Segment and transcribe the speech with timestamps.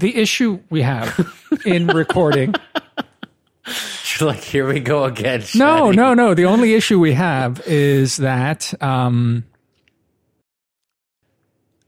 [0.00, 1.18] the issue we have
[1.64, 2.54] in recording.
[4.18, 5.44] You're like, here we go again.
[5.54, 6.34] No, no, no.
[6.34, 9.44] The only issue we have is that um,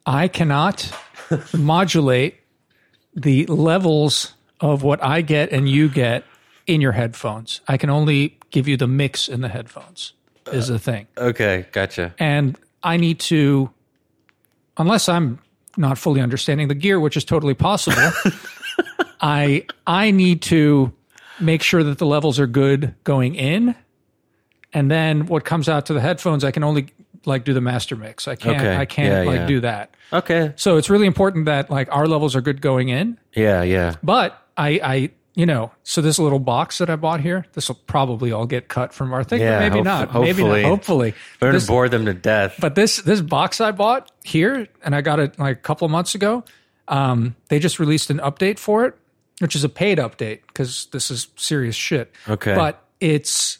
[0.07, 0.91] I cannot
[1.53, 2.37] modulate
[3.15, 6.25] the levels of what I get and you get
[6.67, 7.61] in your headphones.
[7.67, 10.13] I can only give you the mix in the headphones.
[10.51, 11.07] Is the thing.
[11.17, 12.15] Okay, gotcha.
[12.19, 13.71] and I need to,
[14.77, 15.39] unless I'm
[15.77, 18.11] not fully understanding the gear, which is totally possible,
[19.21, 20.93] I I need to
[21.41, 23.75] make sure that the levels are good going in,
[24.73, 26.89] and then what comes out to the headphones, I can only
[27.25, 28.27] like do the master mix.
[28.27, 28.77] I can't Okay.
[28.77, 29.47] I can't Yeah, like yeah.
[29.47, 29.95] do that.
[30.13, 30.53] Okay.
[30.57, 33.95] So it's really important that like our levels are good going in, Yeah, yeah.
[34.03, 35.11] but I I.
[35.35, 38.69] You know, so this little box that I bought here, this will probably all get
[38.69, 40.13] cut from our thing, Yeah, maybe hope- not.
[40.15, 40.63] Maybe hopefully.
[40.63, 40.69] not.
[40.69, 42.57] Hopefully, We're gonna bore them to death.
[42.61, 45.91] but this this box I bought here, and I got it like a couple of
[45.91, 46.45] months ago.
[46.89, 48.95] Um, they just released an update for it,
[49.39, 52.13] which is a paid update because this is serious shit.
[52.29, 52.55] Okay.
[52.55, 53.57] but it's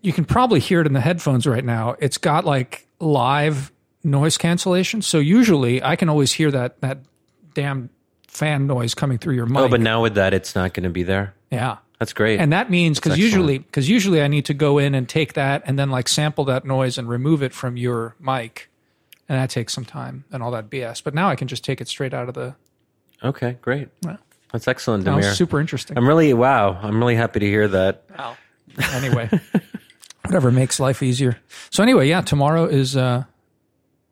[0.00, 1.96] you can probably hear it in the headphones right now.
[1.98, 3.72] It's got like live
[4.04, 6.98] noise cancellation, so usually I can always hear that that
[7.54, 7.90] damn
[8.34, 9.58] fan noise coming through your mic.
[9.58, 11.34] oh, but now with that, it's not gonna be there.
[11.50, 11.78] yeah.
[12.00, 12.40] That's great.
[12.40, 15.62] And that means because usually because usually I need to go in and take that
[15.64, 18.68] and then like sample that noise and remove it from your mic,
[19.28, 21.02] and that takes some time and all that BS.
[21.02, 22.56] But now I can just take it straight out of the.
[23.22, 23.88] okay, great.
[24.02, 24.18] Well,
[24.52, 25.96] That's excellent, that was super interesting.
[25.96, 26.78] I'm really wow.
[26.82, 28.04] I'm really happy to hear that.
[28.18, 28.36] Wow.
[28.92, 29.30] Anyway,
[30.26, 31.38] whatever makes life easier.
[31.70, 33.24] So anyway, yeah, tomorrow is uh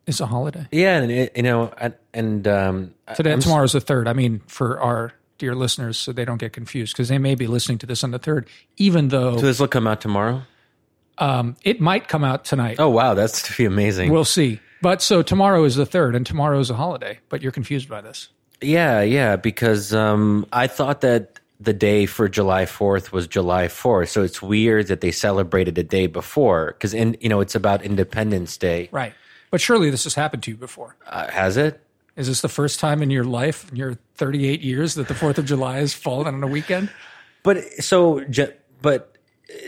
[0.07, 0.67] is a holiday.
[0.73, 4.09] Yeah, and it, you know, and, and um, Today, I'm tomorrow's the third.
[4.09, 7.47] I mean, for our dear listeners, so they don't get confused because they may be
[7.47, 10.43] listening to this on the third, even though So this will come out tomorrow.
[11.19, 12.77] um, it might come out tonight.
[12.79, 14.11] Oh wow, that's to be amazing.
[14.11, 14.61] We'll see.
[14.81, 17.21] But so tomorrow is the third, and tomorrow is a holiday.
[17.29, 18.29] But you're confused by this.
[18.61, 24.09] Yeah, yeah, because um, I thought that the day for July 4th was July 4th.
[24.09, 27.83] So it's weird that they celebrated the day before because, in, you know, it's about
[27.83, 28.89] Independence Day.
[28.91, 29.15] Right.
[29.53, 30.97] But surely this has happened to you before.
[31.07, 31.79] Uh, has it?
[32.17, 35.37] Is this the first time in your life, in your 38 years, that the 4th
[35.37, 36.91] of July has fallen on a weekend?
[37.43, 38.25] But so,
[38.81, 39.15] but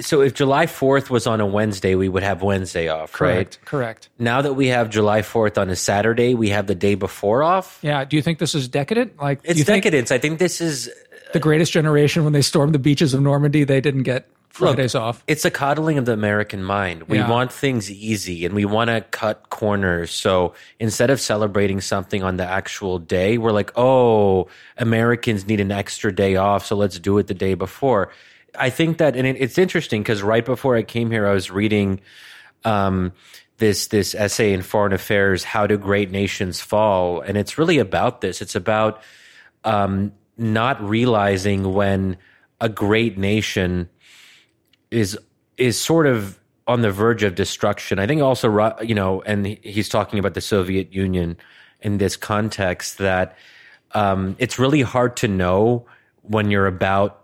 [0.01, 3.59] so if July 4th was on a Wednesday, we would have Wednesday off, Correct.
[3.61, 3.67] right?
[3.67, 4.09] Correct.
[4.19, 7.79] Now that we have July 4th on a Saturday, we have the day before off.
[7.83, 8.07] Yeah.
[8.07, 9.21] Do you think this is decadent?
[9.21, 10.11] Like, It's you think decadence.
[10.11, 10.91] I think this is
[11.35, 15.25] the greatest generation, when they stormed the beaches of Normandy, they didn't get Fridays off?
[15.27, 17.03] it's a coddling of the American mind.
[17.09, 17.29] We Yeah.
[17.29, 20.13] want things easy and we want to cut corners.
[20.13, 24.47] So instead of celebrating something on the actual day, we're like, oh,
[24.79, 26.65] Americans need an extra day off.
[26.67, 28.13] So let's do it the day before.
[28.57, 31.51] I think that, and it, it's interesting because right before I came here, I was
[31.51, 31.99] reading
[32.65, 33.11] um,
[33.59, 38.21] this this essay in Foreign Affairs, "How Do Great Nations Fall," and it's really about
[38.21, 38.41] this.
[38.41, 39.03] It's about
[39.65, 42.17] um, not realizing when
[42.61, 43.89] a great nation
[44.91, 45.19] is
[45.57, 47.99] is sort of on the verge of destruction.
[47.99, 51.37] I think also, you know, and he's talking about the Soviet Union
[51.81, 53.37] in this context that
[53.93, 55.87] um, it's really hard to know
[56.23, 57.21] when you're about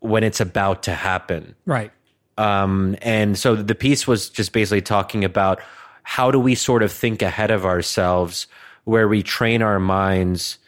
[0.00, 1.54] when it's about to happen.
[1.66, 1.92] Right.
[2.38, 5.60] Um, and so the piece was just basically talking about
[6.02, 8.46] how do we sort of think ahead of ourselves,
[8.84, 10.58] where we train our minds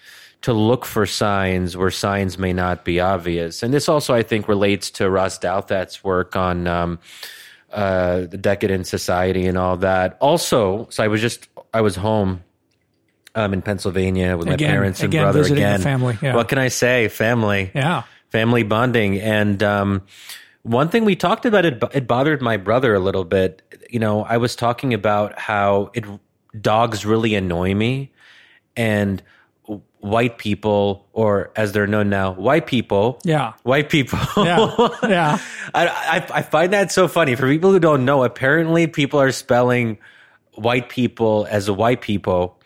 [0.42, 3.62] to look for signs where signs may not be obvious.
[3.62, 6.98] And this also, I think, relates to Ross Douthat's work on um,
[7.72, 10.16] uh, the decadent society and all that.
[10.20, 12.42] Also, so I was just I was home
[13.34, 15.80] um, in Pennsylvania with Again- my parents and again, brother again.
[15.80, 16.34] family, yeah.
[16.34, 17.08] What can I say?
[17.08, 18.02] Family Yeah.
[18.28, 19.18] family bonding.
[19.20, 20.02] And um,
[20.62, 23.62] one thing we talked about it, it bothered my brother a little bit.
[23.90, 26.04] You know, I was talking about how it
[26.60, 28.10] dogs really annoy me,
[28.76, 29.22] and
[30.02, 33.20] white people, or as they're known now, white people.
[33.24, 33.52] Yeah.
[33.62, 34.18] White people.
[34.36, 34.88] Yeah.
[35.08, 35.38] Yeah.
[35.74, 37.36] I, I, I find that so funny.
[37.36, 39.98] For people who don't know, apparently people are spelling
[40.54, 42.58] white people as white people,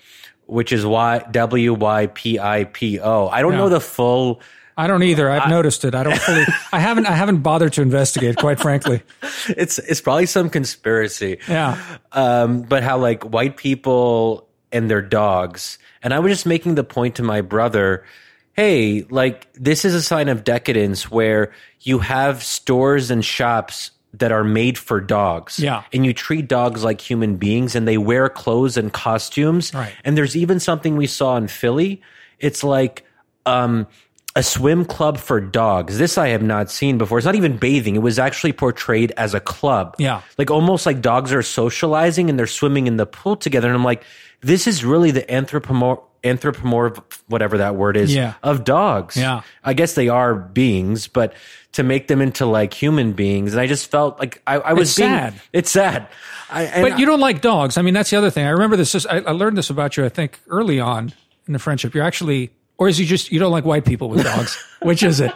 [0.47, 3.29] which is Y W Y P I P O.
[3.29, 3.59] I don't Yeah.
[3.59, 4.41] know the full.
[4.79, 5.31] I don't either.
[5.31, 5.95] I've noticed it.
[5.95, 6.45] I don't fully.
[6.73, 7.07] I haven't.
[7.07, 8.37] I haven't bothered to investigate.
[8.37, 9.03] Quite frankly.
[9.49, 11.39] It's it's probably some conspiracy.
[11.49, 11.79] Yeah.
[12.13, 16.85] Um, but how like white people and their dogs, and I was just making the
[16.85, 18.05] point to my brother,
[18.53, 24.31] hey, like this is a sign of decadence where you have stores and shops that
[24.31, 25.59] are made for dogs.
[25.59, 25.83] Yeah.
[25.93, 29.75] And you treat dogs like human beings and they wear clothes and costumes.
[29.75, 29.93] Right.
[30.05, 32.03] And there's even something we saw in Philly.
[32.39, 33.03] It's like
[33.45, 33.89] um
[34.37, 35.99] a swim club for dogs.
[35.99, 37.19] This I have not seen before.
[37.19, 37.97] It's not even bathing.
[37.97, 39.97] It was actually portrayed as a club.
[39.99, 40.21] Yeah.
[40.39, 43.67] Like almost like dogs are socializing and they're swimming in the pool together.
[43.67, 44.05] And I'm like,
[44.41, 48.35] this is really the anthropomor- anthropomorph whatever that word is Yeah.
[48.43, 49.17] of dogs.
[49.17, 49.43] Yeah.
[49.65, 51.35] I guess they are beings, but
[51.73, 54.91] to make them into like human beings, and I just felt like I, I was
[54.91, 55.35] It's being, sad.
[55.53, 56.09] It's sad.
[56.51, 57.77] I, But you don't like dogs.
[57.77, 58.47] I mean, that's the other thing.
[58.47, 59.05] I remember this.
[59.07, 60.05] I, I learned this about you.
[60.05, 61.13] I think early on
[61.47, 64.23] in the friendship, you're actually, or is you just you don't like white people with
[64.25, 64.57] dogs?
[64.83, 65.33] Which is it?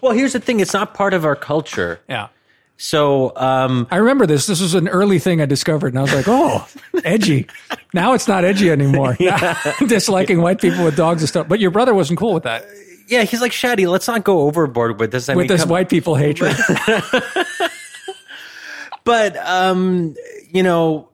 [0.00, 2.00] well, here's the thing: it's not part of our culture.
[2.08, 2.28] Yeah.
[2.82, 4.46] So, um, I remember this.
[4.46, 6.66] This was an early thing I discovered, and I was like, "Oh,
[7.04, 7.46] edgy."
[7.92, 9.18] Now it's not edgy anymore.
[9.86, 11.46] Disliking white people with dogs and stuff.
[11.46, 12.64] But your brother wasn't cool with that.
[13.06, 13.86] yeah, he's like Shadi.
[13.86, 15.28] Let's not go overboard with this.
[15.28, 16.56] I With mean, this come- white people hatred.
[19.04, 20.14] but um,
[20.50, 21.08] you know,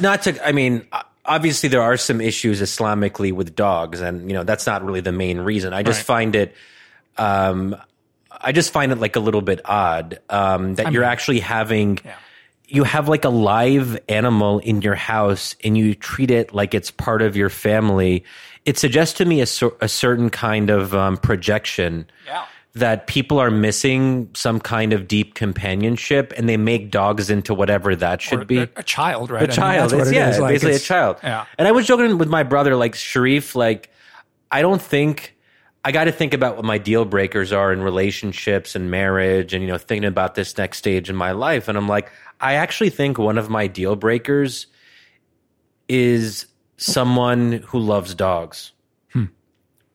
[0.00, 0.46] not to.
[0.46, 0.86] I mean,
[1.24, 5.12] obviously there are some issues Islamically with dogs, and you know that's not really the
[5.12, 5.72] main reason.
[5.72, 6.06] I just Right.
[6.06, 6.54] find it.
[7.16, 7.76] Um,
[8.40, 11.98] I just find it like a little bit odd um, that you're actually having.
[12.70, 16.90] You have like a live animal in your house, and you treat it like it's
[16.90, 18.24] part of your family.
[18.66, 19.46] It suggests to me a,
[19.80, 22.44] a certain kind of um, projection Yeah.
[22.74, 27.96] that people are missing some kind of deep companionship and they make dogs into whatever
[27.96, 28.58] that should be.
[28.58, 29.44] a, a child, right?
[29.44, 29.92] a child.
[29.92, 30.38] that's It's, it yeah, is.
[30.38, 31.16] Like, basically a child.
[31.22, 31.46] Yeah.
[31.56, 33.90] And I was joking with my brother, like Sharif, like,
[34.50, 35.34] I don't think
[35.84, 39.62] I got to think about what my deal breakers are in relationships and marriage and,
[39.62, 41.68] you know, thinking about this next stage in my life.
[41.68, 42.10] And I'm like,
[42.40, 44.66] I actually think one of my deal breakers
[45.88, 46.46] is
[46.76, 48.72] someone who loves dogs.
[49.12, 49.26] Hmm.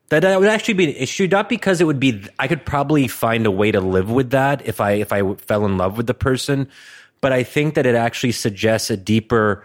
[0.08, 2.24] That, that would actually be an issue, not because it would be.
[2.38, 5.64] I could probably find a way to live with that if I if I fell
[5.64, 6.68] in love with the person,
[7.20, 9.64] but I think that it actually suggests a deeper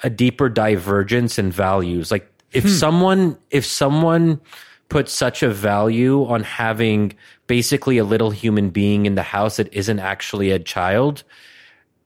[0.00, 2.10] a deeper divergence in values.
[2.10, 2.70] Like if hmm.
[2.70, 4.40] someone if someone
[4.88, 7.14] puts such a value on having
[7.46, 11.24] basically a little human being in the house that isn't actually a child,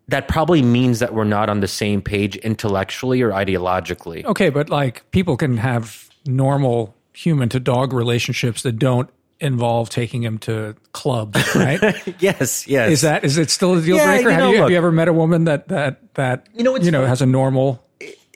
[0.08, 4.24] that probably means that we're not on the same page intellectually or ideologically.
[4.24, 9.08] Okay, but like people can have normal human to dog relationships that don't
[9.40, 11.80] involve taking him to clubs, right?
[12.20, 12.90] Yes, yes.
[12.90, 14.28] is that is it still a deal Yeah, breaker?
[14.28, 16.74] you have, know, you, have you ever met a woman that that that You know,
[16.74, 17.82] it's you know has a normal?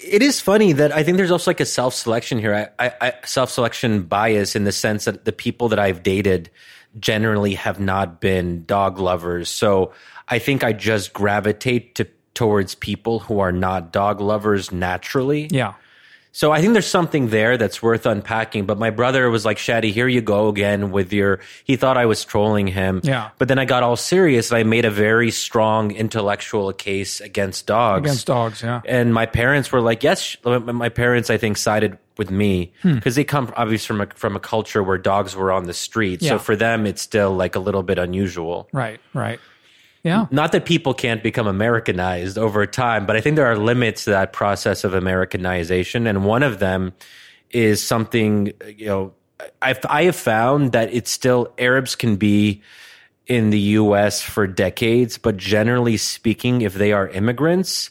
[0.04, 2.70] It is funny that I think there's also like a self selection here.
[2.78, 6.50] I, I, I self selection bias in the sense that the people that I've dated
[7.00, 9.48] generally have not been dog lovers.
[9.48, 9.92] So
[10.28, 15.48] I think I just gravitate to towards people who are not dog lovers naturally.
[15.50, 15.74] Yeah,
[16.36, 18.66] So I think there's something there that's worth unpacking.
[18.66, 21.38] But my brother was like, Shadi, here you go again with your.
[21.62, 23.00] He thought I was trolling him.
[23.04, 23.30] Yeah.
[23.38, 27.66] But then I got all serious and I made a very strong intellectual case against
[27.66, 28.00] dogs.
[28.04, 28.62] against dogs.
[28.64, 30.36] Yeah, And my parents were like, yes.
[30.44, 32.94] My parents, I think, sided with me Hmm.
[32.94, 36.20] because they come obviously from a, from a culture where dogs were on the street.
[36.20, 36.30] Yeah.
[36.30, 38.68] So for them, it's still like a little bit unusual.
[38.72, 39.38] right, right.
[40.04, 44.04] Yeah, Not that people can't become Americanized over time, but I think there are limits
[44.04, 46.06] to that process of Americanization.
[46.06, 46.92] And one of them
[47.50, 49.14] is something, you know,
[49.62, 52.62] I've, I have found that it's still Arabs can be
[53.26, 57.90] in the US for decades, but generally speaking, if they are immigrants,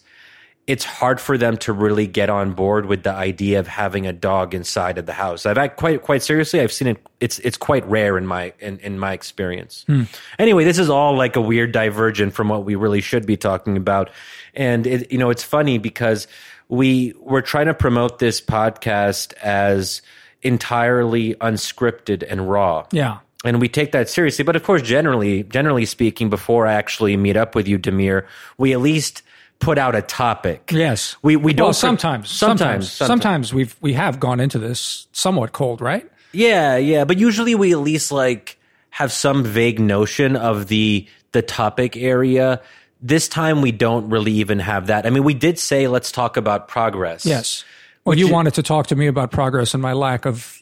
[0.66, 4.14] it's hard for them to really get on board with the idea of having a
[4.14, 5.46] dog inside of the house.
[5.46, 6.62] I've act- quite quite seriously.
[6.62, 7.06] I've seen it.
[7.20, 9.84] It's it's quite rare in my in, in my experience.
[9.88, 10.04] Hmm.
[10.40, 13.76] Anyway, this is all like a weird divergent from what we really should be talking
[13.76, 14.10] about,
[14.54, 16.28] and it, you know it's funny because
[16.70, 20.02] we we're trying to promote this podcast as
[20.44, 23.20] entirely unscripted and raw yeah.
[23.46, 24.44] and we take that seriously.
[24.44, 28.74] But of course, generally, generally speaking, before I actually meet up with you, Damir, we
[28.74, 29.24] at least
[29.60, 30.72] put out a topic.
[30.72, 35.08] Yes, we we don't Well, sometimes, sometimes, sometimes, sometimes, we've we have gone into this
[35.12, 36.10] somewhat cold, right?
[36.32, 38.58] Yeah, yeah, but usually we at least like
[38.90, 42.62] have some vague notion of the the topic area.
[43.02, 45.06] This time we don't really even have that.
[45.06, 47.26] I mean, we did say let's talk about progress.
[47.26, 47.64] Yes.
[48.06, 50.62] Well, you wanted to talk to me about progress and my lack of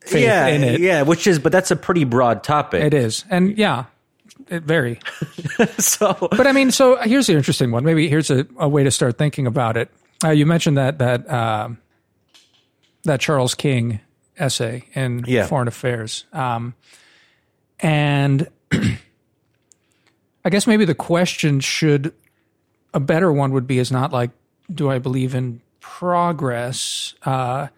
[0.00, 0.80] faith yeah, in it.
[0.80, 2.82] yeah, which is, but that's a pretty broad topic.
[2.82, 3.84] It is, and yeah,
[4.48, 4.98] very.
[5.78, 7.84] so But I mean, so here's the interesting one.
[7.84, 9.90] Maybe here's a, a way to start thinking about it.
[10.22, 11.78] Uh, you mentioned that that um,
[13.04, 14.00] that Charles King
[14.38, 15.46] essay in Yeah.
[15.46, 16.74] Foreign Affairs, um,
[17.80, 18.48] and
[20.44, 22.12] I guess maybe the question should
[22.92, 24.30] a better one would be is not like,
[24.72, 27.14] do I believe in progress?
[27.24, 27.68] Uh,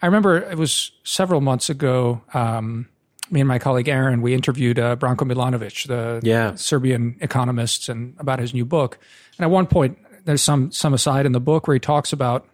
[0.00, 2.22] I remember it was several months ago.
[2.34, 2.88] Um,
[3.32, 6.54] me and my colleague Aaron, we interviewed uh, Branko Milanovic, the Yeah.
[6.54, 8.98] Serbian economist, and about his new book.
[9.38, 12.46] And at one point, there's some some aside in the book where he talks about,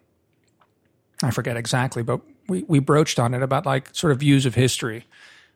[1.22, 4.54] I forget exactly, but we we broached on it about like sort of views of
[4.54, 5.04] history,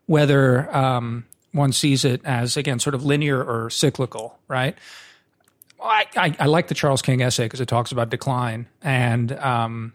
[0.07, 4.77] whether um, one sees it as again sort of linear or cyclical, right?
[5.79, 9.33] Well, I, I, I like the Charles King essay because it talks about decline and
[9.33, 9.93] um,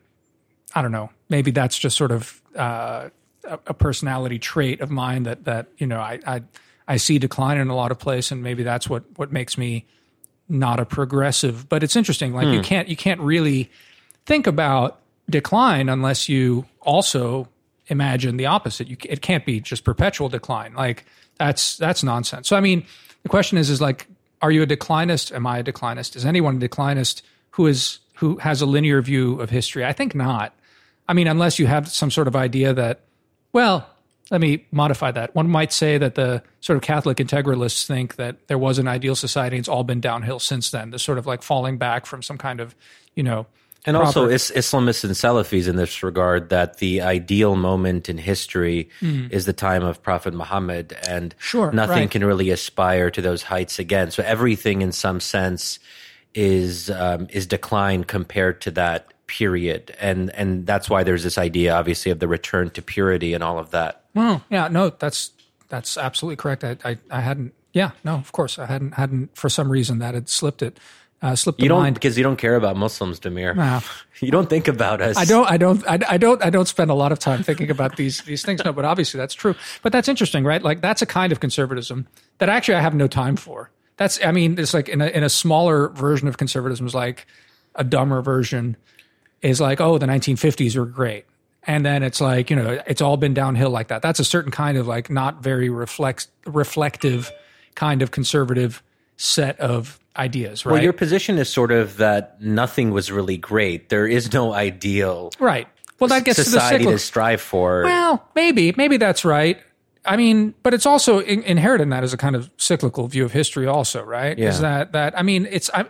[0.74, 1.10] I don't know.
[1.30, 3.10] Maybe that's just sort of uh,
[3.48, 6.42] a, a personality trait of mine that that you know I, I
[6.88, 9.86] I see decline in a lot of place, and maybe that's what what makes me
[10.50, 11.68] not a progressive.
[11.68, 12.34] But it's interesting.
[12.34, 12.64] Like you hmm.
[12.64, 13.70] can't you can't really
[14.26, 15.00] think about
[15.30, 17.48] decline unless you also
[17.88, 18.88] imagine the opposite.
[18.88, 20.74] You, it can't be just perpetual decline.
[20.74, 21.06] Like
[21.38, 22.48] that's that's nonsense.
[22.48, 22.86] So I mean,
[23.24, 24.08] the question is is like,
[24.42, 25.34] are you a declinist?
[25.34, 26.16] Am I a declinist?
[26.16, 29.86] Is anyone a declinist who is who has a linear view of history?
[29.86, 30.54] I think not.
[31.10, 33.02] I mean, unless you have some sort of idea that,
[33.54, 33.90] well,
[34.30, 35.34] let me modify that.
[35.36, 39.16] One might say that the sort of Catholic integralists think that there was an ideal
[39.16, 40.92] society and it's all been downhill since then.
[40.92, 42.76] The sort of like falling back from some kind of,
[43.16, 43.48] you know,
[43.86, 48.90] And also, is, Islamists and Salafis in this regard that the ideal moment in history
[49.32, 51.34] is the time of Prophet Muhammad, and.
[51.40, 52.12] Sure, nothing right.
[52.12, 54.12] can really aspire to those heights again.
[54.12, 55.80] So everything, in some sense,
[56.34, 61.74] is um, is decline compared to that period, and and that's why there's this idea,
[61.76, 64.04] obviously, of the return to purity and all of that.
[64.16, 65.32] Oh, yeah, no, that's
[65.70, 66.64] that's absolutely correct.
[66.64, 67.54] I, I, I hadn't.
[67.74, 70.80] Yeah, no, of course, I hadn't hadn't for some reason that had slipped it,
[71.22, 71.94] uh, slipped You don't mind.
[71.96, 73.56] because you don't care about Muslims, Damir.
[73.56, 73.82] Nah.
[74.20, 75.16] You don't think about us.
[75.16, 77.70] I don't, I don't, I, I don't, I don't spend a lot of time thinking
[77.70, 78.66] about these these things.
[78.66, 79.54] No, but obviously that's true.
[79.84, 80.60] But that's interesting, right?
[80.64, 82.08] Like that's a kind of conservatism
[82.40, 83.70] that actually I have no time for.
[83.98, 87.28] That's, I mean, it's like in a in a smaller version of conservatism is like
[87.76, 88.76] a dumber version
[89.42, 91.26] is like, oh, the 1950s were great.
[91.64, 94.02] And then it's like, you know, it's all been downhill like that.
[94.02, 97.32] That's a certain kind of like not very reflex, reflective
[97.76, 98.82] kind of conservative
[99.18, 100.74] set of ideas, right?
[100.74, 103.90] Well, your position is sort of that nothing was really great.
[103.90, 105.68] There is no ideal right.
[106.00, 107.84] Well, that gets to the society to strive for.
[107.84, 109.60] Well, maybe, maybe that's right.
[110.06, 113.26] I mean, but it's also in, inherent in that as a kind of cyclical view
[113.26, 114.38] of history, also, right?
[114.40, 115.18] Is that that?
[115.18, 115.86] I mean, it's I,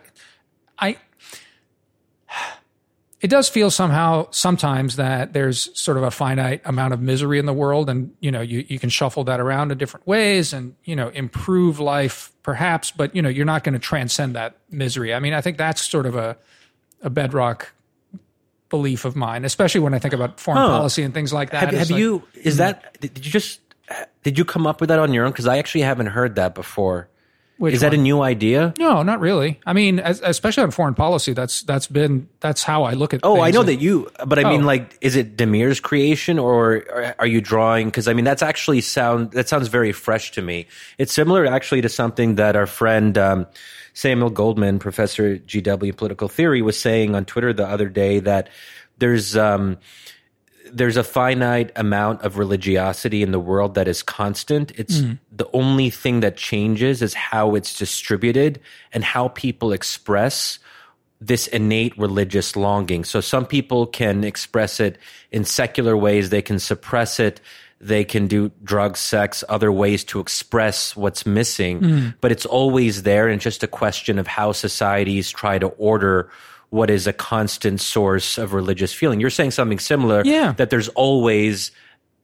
[0.80, 0.98] I.
[3.20, 7.48] It does feel somehow sometimes that there's sort of a finite amount of misery in
[7.48, 10.76] the world, and you know you you can shuffle that around in different ways, and
[10.84, 15.14] you know improve life perhaps, but you know you're not going to transcend that misery.
[15.16, 16.38] I mean, I think that's sort of a
[17.02, 17.74] a bedrock
[18.70, 20.68] belief of mine, especially when I think about foreign Huh.
[20.68, 21.62] policy and things like that.
[21.62, 22.24] have have like- you?
[22.36, 22.60] Is hmm.
[22.60, 23.00] that?
[23.02, 23.62] Did you just?
[24.24, 25.32] Did you come up with that on your own?
[25.32, 27.08] Because I actually haven't heard that before.
[27.58, 28.74] Which is that a new idea?
[28.78, 29.60] No, not really.
[29.66, 33.22] I mean, as, especially on foreign policy, that's that's been that's how I look at.
[33.24, 34.10] Oh, I know And- that you.
[34.26, 34.68] But I mean, Oh.
[34.68, 37.88] like, is it Damir's creation, or or are you drawing?
[37.88, 39.32] Because I mean, that's actually sound.
[39.32, 40.68] That sounds very fresh to me.
[41.00, 43.48] It's similar, actually, to something that our friend um,
[43.94, 48.50] Samuel Goldman, professor GW Political Theory, was saying on Twitter the other day that
[49.00, 49.36] there's.
[49.36, 49.78] Um,
[50.72, 54.72] there's a finite amount of religiosity in the world that is constant.
[54.76, 55.20] It's mm.
[55.32, 58.60] the only thing that changes is how it's distributed
[58.94, 60.60] and how people express
[61.20, 63.04] this innate religious longing.
[63.04, 65.00] So some people can express it
[65.32, 67.42] in secular ways, they can suppress it,
[67.80, 72.16] they can do drugs, sex, other ways to express what's missing, mm.
[72.22, 76.30] but it's always there and just a question of how societies try to order
[76.70, 79.20] what is a constant source of religious feeling.
[79.22, 80.52] You're saying something similar Yeah.
[80.54, 81.72] that there's always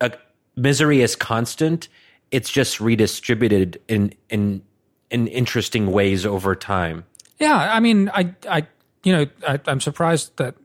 [0.02, 0.12] a
[0.56, 1.88] misery is constant.
[2.32, 4.62] It's just redistributed in in
[5.10, 7.06] in interesting ways over time.
[7.40, 8.68] Yeah, I mean, I, I,
[9.04, 10.56] you know, I, I'm surprised that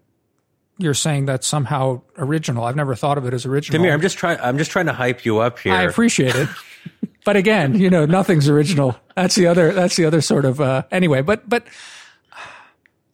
[0.78, 2.64] you're saying that's somehow original.
[2.64, 3.82] I've never thought of it as original.
[3.82, 4.38] Damir, I'm just trying.
[4.40, 5.72] I'm just trying to hype you up here.
[5.72, 6.48] I appreciate it,
[7.24, 8.96] but again, you know, nothing's original.
[9.14, 9.72] That's the other.
[9.72, 10.60] That's the other sort of.
[10.60, 11.64] Uh, anyway, but but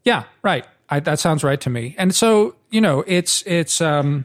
[0.05, 0.67] yeah, right.
[0.89, 1.95] I, that sounds right to me.
[1.99, 3.81] And so you know, it's it's.
[3.81, 4.25] um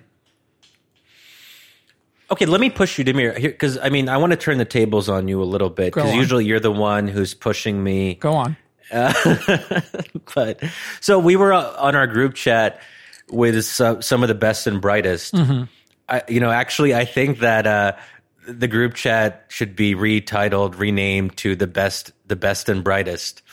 [2.32, 5.10] okay, let me push you, Damir, because I mean, I want to turn the tables
[5.10, 8.16] on you a little bit because usually you're the one who's pushing me.
[8.16, 8.58] Go on.
[10.34, 10.64] but
[11.00, 12.82] so we were uh, on our group chat
[13.30, 15.34] with some, some of the best and brightest.
[15.36, 15.66] Mm-hmm.
[16.08, 17.94] I, you know, actually, I think that uh,
[18.48, 23.44] the group chat should be retitled, renamed to the best, the best and brightest.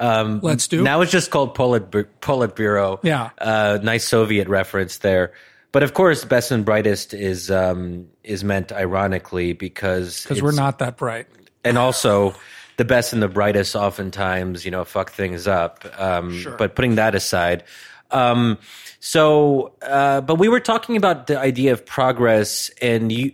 [0.00, 0.82] Let's do.
[0.82, 1.90] Now it's just called Polit
[2.20, 2.98] Politburo.
[3.02, 3.30] Yeah.
[3.38, 5.32] uh, nice Soviet reference there.
[5.72, 10.78] But of course, best and brightest is um, is meant ironically because because we're not
[10.80, 11.26] that bright.
[11.64, 12.34] and also
[12.76, 16.56] the best and the brightest oftentimes you know fuck things up um, Sure.
[16.56, 17.62] but putting that aside
[18.10, 18.56] um,
[19.00, 23.32] so uh, but we were talking about the idea of progress and you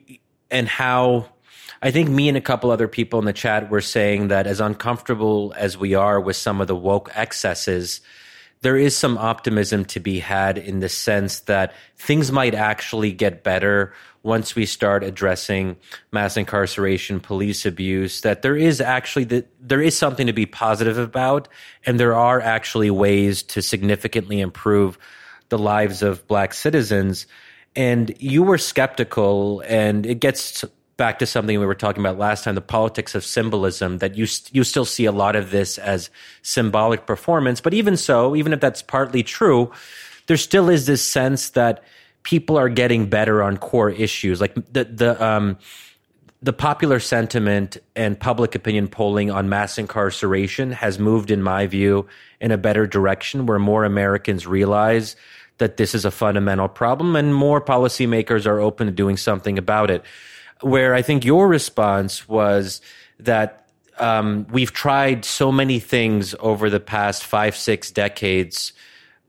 [0.50, 1.28] and how
[1.86, 4.58] I think me and a couple other people in the chat were saying that as
[4.58, 8.00] uncomfortable as we are with some of the woke excesses,
[8.62, 13.44] there is some optimism to be had in the sense that things might actually get
[13.44, 15.76] better once we start addressing
[16.10, 20.98] mass incarceration, police abuse, that there is actually the, there is something to be positive
[20.98, 21.46] about
[21.84, 24.98] and there are actually ways to significantly improve
[25.50, 27.28] the lives of black citizens.
[27.76, 30.64] And you were skeptical, and it gets
[30.96, 34.26] back to something we were talking about last time the politics of symbolism that you
[34.52, 36.10] you still see a lot of this as
[36.42, 37.60] symbolic performance.
[37.60, 39.72] But even so even if that's partly true
[40.26, 41.84] there still is this sense that
[42.22, 44.40] people are getting better on core issues.
[44.40, 45.58] Like the the um
[46.42, 52.06] the popular sentiment and public opinion polling on mass incarceration has moved in my view
[52.40, 55.16] in a better direction where more Americans realize
[55.58, 59.90] that this is a fundamental problem and more policymakers are open to doing something about
[59.90, 60.04] it
[60.60, 62.80] where I think your response was
[63.20, 68.72] that um, we've tried so many things over the past five, six decades,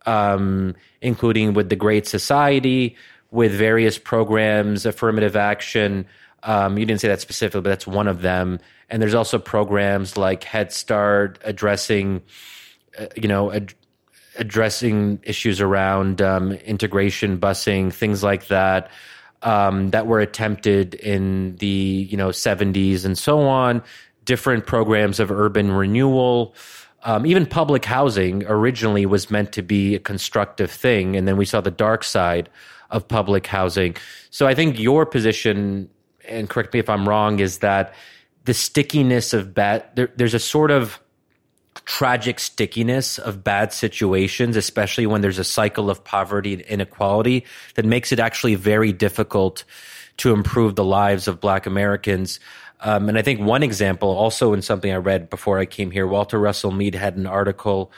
[0.06, 2.96] um, including with the Great Society,
[3.32, 6.06] with various programs, affirmative action.
[6.44, 8.60] Um, you didn't say that specifically, but that's one of them.
[8.90, 12.22] And there's also programs like Head Start addressing,
[12.98, 13.74] uh, you know, ad-
[14.38, 18.90] addressing issues around um, integration, busing, things like that
[19.44, 23.82] um, that were attempted in the you know 70s and so on.
[24.26, 26.54] Different programs of urban renewal.
[27.04, 31.46] Um, even public housing originally was meant to be a constructive thing, and then we
[31.46, 32.50] saw the dark side
[32.90, 33.96] of public housing.
[34.30, 35.90] So I think your position,
[36.28, 37.94] and correct me if I'm wrong, is that
[38.46, 39.86] the stickiness of bad.
[39.96, 41.00] There, there's a sort of
[41.86, 47.86] tragic stickiness of bad situations, especially when there's a cycle of poverty and inequality that
[47.86, 49.64] makes it actually very difficult
[50.18, 52.40] to improve the lives of black Americans.
[52.82, 56.08] Um, and I think one example, also in something I read before I came here,
[56.08, 57.92] Walter Russell Mead had an article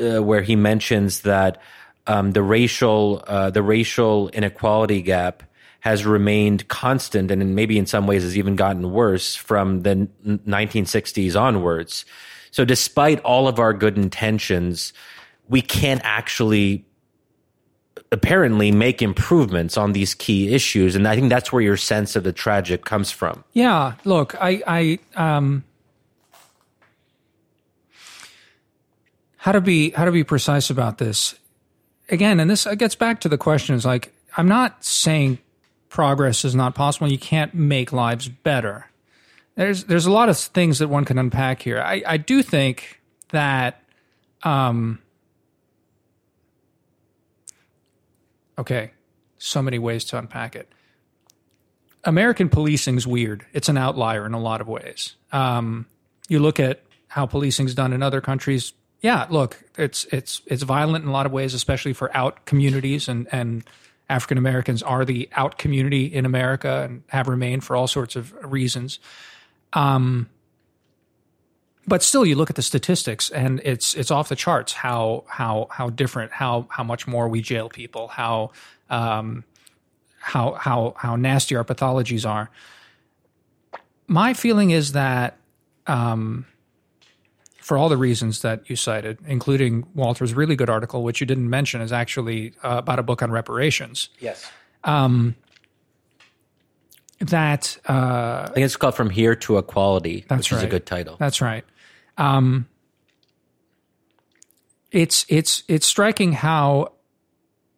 [0.00, 1.60] uh, where he mentions that
[2.06, 5.42] um, the racial uh, the racial inequality gap
[5.80, 11.38] has remained constant, and maybe in some ways has even gotten worse from the 1960s
[11.38, 12.04] onwards.
[12.54, 14.92] So despite all of our good intentions,
[15.48, 16.84] we can't actually
[18.12, 20.94] apparently make improvements on these key issues.
[20.94, 23.42] And i think that's where your sense of the tragic comes from.
[23.54, 25.64] Yeah look i i um
[29.38, 31.34] how to be how to be precise about this?
[32.08, 35.40] Again and this gets back to the question is like i'm not saying
[35.88, 37.10] progress is not possible.
[37.10, 38.90] You can't make lives better
[39.56, 41.80] there's there's a lot of things that one can unpack here.
[41.80, 43.82] I, I do think that
[44.42, 44.98] um
[48.58, 48.92] okay,
[49.38, 50.72] so many ways to unpack it.
[52.04, 53.46] American policing's weird.
[53.52, 55.16] It's an outlier in a lot of ways.
[55.32, 55.86] Um,
[56.28, 58.72] you look at how policing's done in other countries.
[59.00, 63.08] Yeah, look, it's it's it's violent in a lot of ways, especially for out communities,
[63.08, 63.64] and and
[64.08, 68.34] African Americans are the out community in America and have remained for all sorts of
[68.42, 68.98] reasons.
[69.74, 70.28] Um,
[71.86, 75.68] but still, you look at the statistics, and it's it's off the charts how how
[75.70, 78.52] how different how how much more we jail people, how
[78.88, 79.44] um,
[80.18, 82.50] how how how nasty our pathologies are.
[84.06, 85.36] My feeling is that,
[85.86, 86.46] um,
[87.58, 91.50] for all the reasons that you cited, including Walter's really good article, which you didn't
[91.50, 94.08] mention, is actually uh, about a book on reparations.
[94.20, 94.50] Yes.
[94.84, 95.34] Um,
[97.28, 100.86] that uh, I think it's called From Here to Equality, That's which is a good
[100.86, 101.16] title.
[101.18, 101.64] That's right.
[102.16, 102.66] Um,
[104.90, 106.92] it's it's it's striking how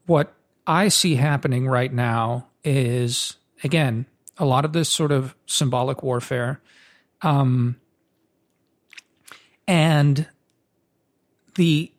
[0.07, 0.35] what
[0.67, 4.07] I see happening right now is again
[4.39, 6.61] a lot of this sort of symbolic warfare,
[7.23, 7.77] um,
[9.67, 10.29] and
[11.55, 11.91] the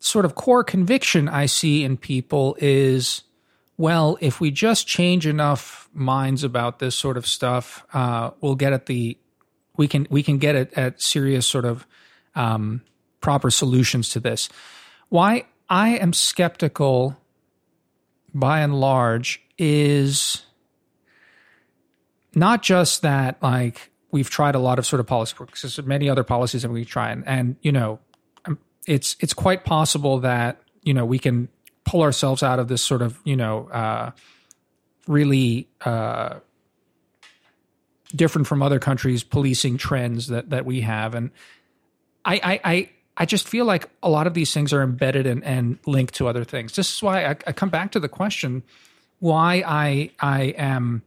[0.00, 3.22] sort of core conviction I see in people is
[3.76, 8.72] well, if we just change enough minds about this sort of stuff, uh, we'll get
[8.72, 9.18] at the
[9.76, 11.86] we can we can get at, at serious sort of
[12.34, 12.82] um,
[13.20, 14.48] proper solutions to this.
[15.08, 17.16] Why I am skeptical,
[18.32, 20.44] by and large, is
[22.34, 26.24] not just that like we've tried a lot of sort of policy because many other
[26.24, 27.98] policies that we try and, and you know
[28.44, 31.48] um, it's it's quite possible that you know we can
[31.84, 34.10] pull ourselves out of this sort of you know uh,
[35.06, 36.36] really uh,
[38.14, 41.30] different from other countries policing trends that that we have and
[42.24, 45.44] I, I I I just feel like a lot of these things are embedded and,
[45.44, 46.74] and linked to other things.
[46.74, 48.62] This is why I, I come back to the question
[49.20, 51.02] why I I am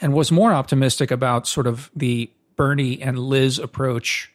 [0.00, 4.31] and was more optimistic about sort of the Bernie and Liz approach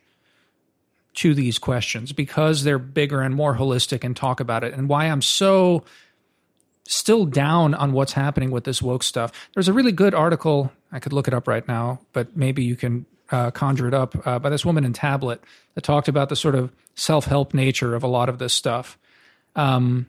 [1.18, 5.06] to these questions because they're bigger and more holistic and talk about it and why
[5.06, 5.84] I'm so
[6.88, 9.32] still down on what's happening with this woke stuff.
[9.54, 10.72] There's a really good article.
[10.92, 14.28] I could look it up right now, but maybe you can uh, conjure it up
[14.28, 17.96] uh, by this woman in Tablet that talked about the sort of self help nature
[17.96, 18.98] of a lot of this stuff.
[19.56, 20.08] Um,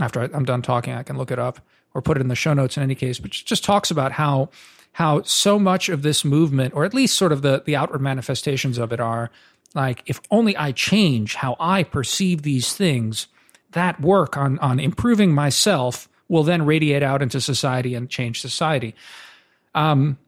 [0.00, 1.60] after I, I'm done talking, I can look it up
[1.92, 3.18] or put it in the show notes in any case.
[3.18, 4.48] But just talks about how
[4.92, 8.78] how so much of this movement, or at least sort of the the outward manifestations
[8.78, 9.30] of it, are
[9.74, 13.28] like if only I change how I perceive these things,
[13.72, 18.94] that work on on improving myself will then radiate out into society and change society.
[19.74, 20.18] Um,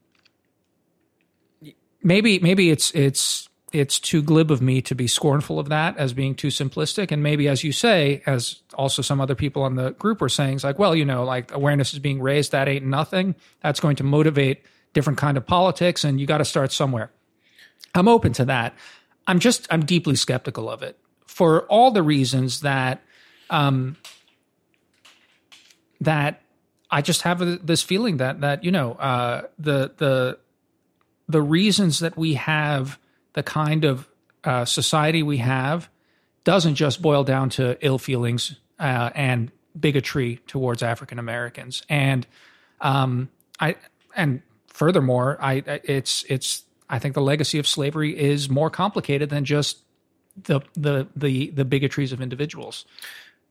[2.03, 6.13] maybe maybe it's it's it's too glib of me to be scornful of that as
[6.13, 7.11] being too simplistic.
[7.11, 10.55] And maybe, as you say, as also some other people on the group were saying,
[10.55, 12.53] it's like, well, you know, like awareness is being raised.
[12.53, 13.35] That ain't nothing.
[13.63, 17.11] That's going to motivate different kind of politics, and you got to start somewhere.
[17.97, 18.75] I'm open to that.
[19.27, 23.03] I'm just I'm deeply skeptical of it for all the reasons that
[23.51, 23.97] um,
[26.01, 26.43] that
[26.91, 30.39] I just have this feeling that that you know uh, the the
[31.29, 32.99] the reasons that we have
[33.33, 34.09] the kind of
[34.45, 35.89] uh, society we have
[36.45, 41.83] doesn't just boil down to ill feelings uh, and bigotry towards African Americans.
[41.89, 42.27] And
[42.81, 43.77] um, I
[44.15, 49.45] and furthermore, I it's it's I think the legacy of slavery is more complicated than
[49.45, 49.79] just
[50.43, 52.85] the the the the bigotries of individuals.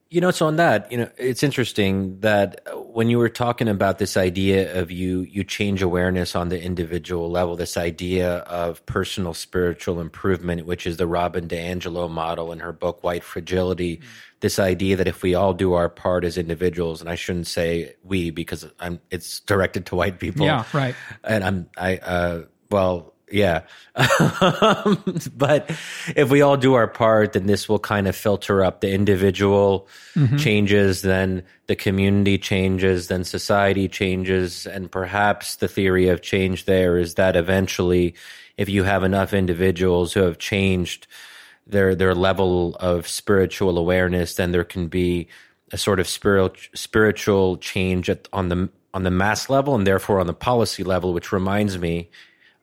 [0.09, 3.97] You know, so on that, you know, it's interesting that when you were talking about
[3.97, 9.33] this idea of you you change awareness on the individual level, this idea of personal
[9.33, 14.07] spiritual improvement, which is the Robin DiAngelo model in her book White Fragility, mm-hmm.
[14.41, 17.95] this idea that if we all do our part as individuals, and I shouldn't say
[18.03, 20.45] we because I'm it's directed to white people.
[20.45, 20.93] Yeah, right.
[21.23, 23.61] And I'm I uh well yeah.
[25.35, 25.69] but
[26.15, 29.87] if we all do our part, then this will kind of filter up the individual
[30.15, 30.37] mm-hmm.
[30.37, 34.65] changes, then the community changes, then society changes.
[34.65, 38.15] And perhaps the theory of change there is that eventually,
[38.57, 41.07] if you have enough individuals who have changed
[41.65, 45.27] their, their level of spiritual awareness, then there can be
[45.71, 50.19] a sort of spiritual, spiritual change at, on the, on the mass level and therefore
[50.19, 52.09] on the policy level, which reminds me,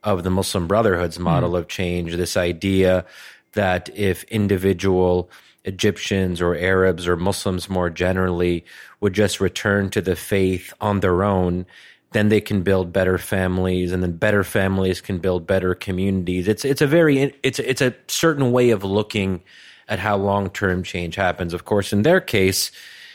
[0.03, 1.25] of the Muslim Brotherhood's hmm.
[1.25, 1.59] model mm.
[1.59, 3.05] of change, this idea
[3.53, 5.31] that if individual
[5.65, 8.65] Egyptians or Arabs or Muslims more generally
[9.01, 11.67] would just return to the faith on their own,
[12.13, 16.49] then they can build better families, and then better families can build better communities.
[16.49, 19.43] It's it's a very it's it's a certain way of looking
[19.89, 21.55] at how long term change happens.
[21.55, 22.73] Of course, in their case,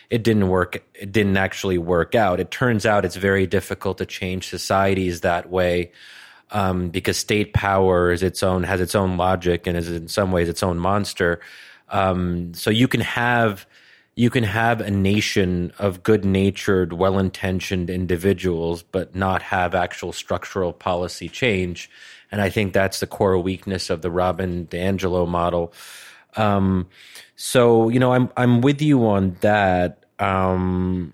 [0.10, 0.84] it didn't work.
[0.94, 2.40] It didn't actually work out.
[2.40, 5.92] It turns out it's very difficult to change societies that way
[6.52, 10.32] um, because state power is its own has its own logic and is in some
[10.32, 11.40] ways its own monster.
[11.90, 13.66] Um, so you can have
[14.16, 20.14] you can have a nation of good natured, well intentioned individuals, but not have actual
[20.14, 21.90] structural policy change.
[22.32, 25.74] And I think that's the core weakness of the Robin DiAngelo model.
[26.38, 26.88] Um,
[27.36, 30.06] so you know, I'm I'm with you on that.
[30.20, 31.14] Um,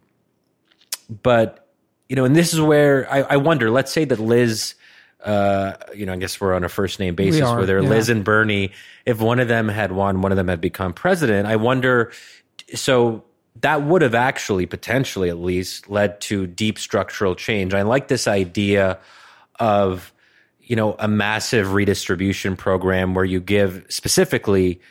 [1.23, 1.67] but
[2.07, 3.71] you know, and this is where I, I wonder.
[3.71, 4.75] Let's say that Liz
[5.23, 7.89] uh, you know, I guess we're on a first name basis are, whether yeah.
[7.89, 8.71] Liz and Bernie,
[9.05, 11.47] if one of them had won, one of them had become president.
[11.47, 12.11] I wonder,
[12.73, 13.23] so
[13.61, 17.73] that would have actually potentially at least led to deep structural change.
[17.73, 18.99] I like this idea
[19.59, 20.13] of,
[20.61, 24.81] you know, a massive redistribution program where you give specifically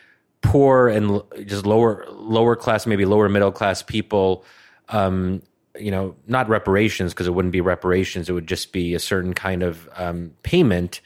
[0.42, 4.44] poor and just lower lower class, maybe lower middle class people
[4.90, 5.42] um,
[5.80, 8.28] you know, not reparations because it wouldn't be reparations.
[8.28, 11.00] It would just be a certain kind of um, payment.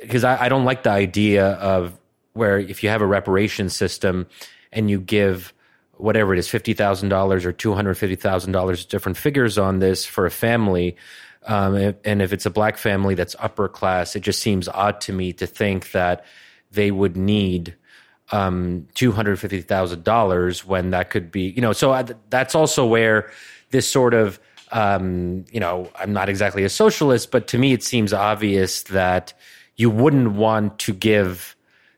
[0.00, 1.98] Because I, I, don't like the idea of
[2.32, 4.26] where if you have a reparation system
[4.72, 5.52] and you give
[5.92, 9.78] whatever it is, fifty thousand dollars or two hundred fifty thousand dollars, different figures on
[9.80, 10.96] this for a family.
[11.46, 15.12] Um, and if it's a black family that's upper class, it just seems odd to
[15.12, 16.24] me to think that
[16.70, 17.76] they would need
[18.30, 21.72] um, two hundred fifty thousand dollars when that could be, you know.
[21.72, 23.30] So I, that's also where
[23.72, 24.38] this sort of
[24.72, 29.34] um, you know, I'm not exactly a socialist, but to me it seems obvious that
[29.76, 31.54] you wouldn't want to give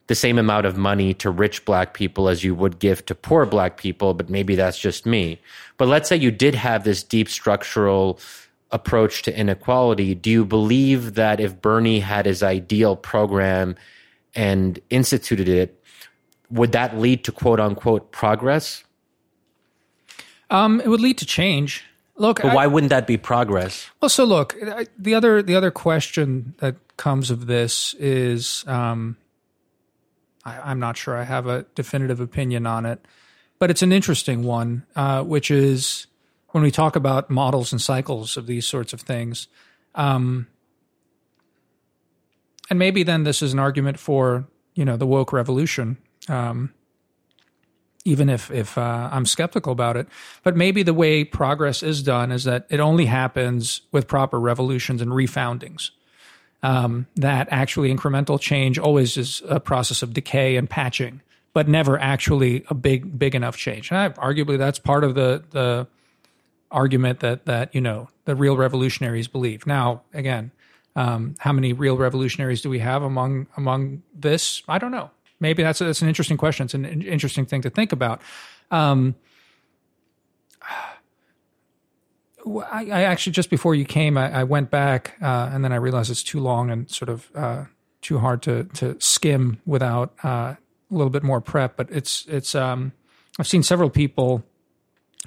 [0.07, 3.47] the same amount of money to rich black people as you would give to poor
[3.47, 5.41] black people, but maybe that's just me.
[5.79, 8.21] But let's say you did have this deep structural
[8.71, 10.15] approach to inequality.
[10.15, 13.77] Do you believe that if Bernie had his ideal program
[14.35, 15.81] and instituted it,
[16.51, 18.85] would that lead to quote unquote progress?
[20.51, 21.85] Um, it would lead to change.
[22.17, 23.91] Look, but why I, wouldn't that be progress?
[24.01, 29.17] Well, so look, I, the other the other question that comes of this is, um,
[30.45, 33.05] I, am not sure I have a definitive opinion on it,
[33.59, 36.07] but it's an interesting one, uh, which is
[36.51, 39.49] when we talk about models and cycles of these sorts of things.
[39.97, 40.47] Um,
[42.71, 45.97] and maybe then this is an argument for you know the woke revolution.
[46.29, 46.73] Um,
[48.05, 50.07] even if if uh, I'm skeptical about it.
[50.43, 55.01] But maybe the way progress is done is that it only happens with proper revolutions
[55.01, 55.91] and refoundings.
[56.63, 61.21] Um, that actually incremental change always is a process of decay and patching,
[61.53, 63.91] but never actually a big big enough change.
[63.91, 65.87] And I, arguably, that's part of the the
[66.71, 69.67] argument that that you know the real revolutionaries believe.
[69.67, 70.53] Now, again,
[70.97, 74.63] um, how many real revolutionaries do we have among among this?
[74.69, 75.11] I don't know
[75.45, 76.65] maybe that's that's an interesting question.
[76.65, 78.23] It's an interesting thing to think about.
[78.71, 79.15] Um,
[82.47, 85.77] I, I, actually just before you came, I, I went back uh, and then I
[85.77, 87.65] realized it's too long and sort of uh,
[88.01, 90.59] too hard to to skim without uh, a
[90.91, 91.77] little bit more prep.
[91.77, 92.93] But it's it's um,
[93.39, 94.45] I've seen several people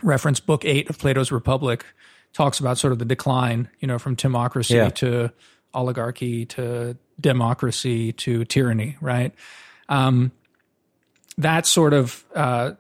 [0.02, 1.86] reference book eight of Plato's Republic
[2.34, 4.90] talks about sort of the decline, you know, from timocracy yeah.
[4.90, 5.32] to
[5.74, 9.34] oligarchy to democracy to tyranny, right?
[9.90, 10.32] Um,
[11.38, 12.72] that sort of uh,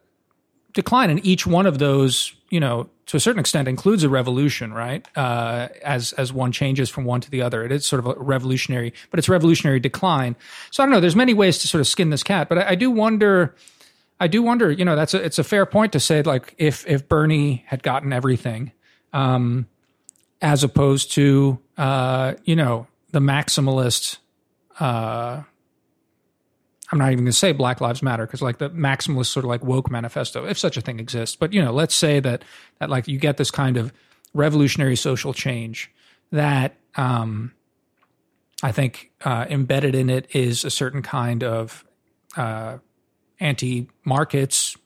[0.74, 1.10] decline.
[1.10, 5.06] And each one of those, you know, to a certain extent, includes a revolution, right?
[5.15, 8.20] Uh, as as one changes from one to the other, it is sort of a
[8.20, 10.36] revolutionary, but it's revolutionary decline.
[10.72, 11.00] So I don't know.
[11.00, 13.56] There's many ways to sort of skin this cat, but I, I do wonder.
[14.20, 14.72] I do wonder.
[14.72, 17.82] You know, that's a, it's a fair point to say like if if Bernie had
[17.82, 18.74] gotten everything,
[19.13, 19.67] um,
[20.41, 24.17] as opposed to uh, you know the maximalist.
[24.80, 25.43] Uh,
[26.91, 29.50] I'm not even going to say Black Lives Matter because like the maximalist sort of
[29.50, 31.36] like woke manifesto, if such a thing exists.
[31.36, 32.43] But you know, let's say that
[32.80, 33.91] that like you get this kind of
[34.34, 35.91] revolutionary social change
[36.32, 37.54] that um,
[38.63, 41.86] I think uh, embedded in it is a certain kind of
[42.36, 42.78] uh,
[43.39, 44.78] anti-markets,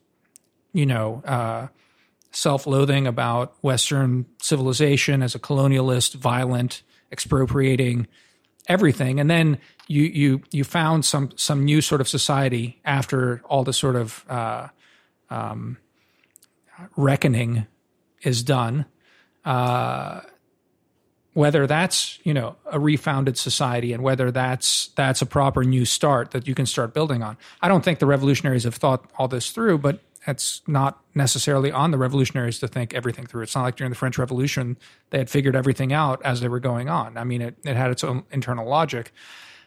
[0.73, 1.67] you know, uh,
[2.31, 8.07] self-loathing about Western civilization as a colonialist, violent, expropriating
[8.67, 13.63] everything, and then you you you found some some new sort of society after all
[13.63, 14.67] the sort of uh,
[15.29, 15.77] um,
[16.95, 17.67] reckoning
[18.21, 18.85] is done.
[19.43, 20.21] Uh,
[21.33, 26.31] whether that's you know a refounded society and whether that's that's a proper new start
[26.31, 27.37] that you can start building on.
[27.61, 31.91] I don't think the revolutionaries have thought all this through, but it's not necessarily on
[31.91, 33.43] the revolutionaries to think everything through.
[33.43, 34.77] It's not like during the French Revolution
[35.09, 37.17] they had figured everything out as they were going on.
[37.17, 39.13] I mean, it, it had its own internal logic.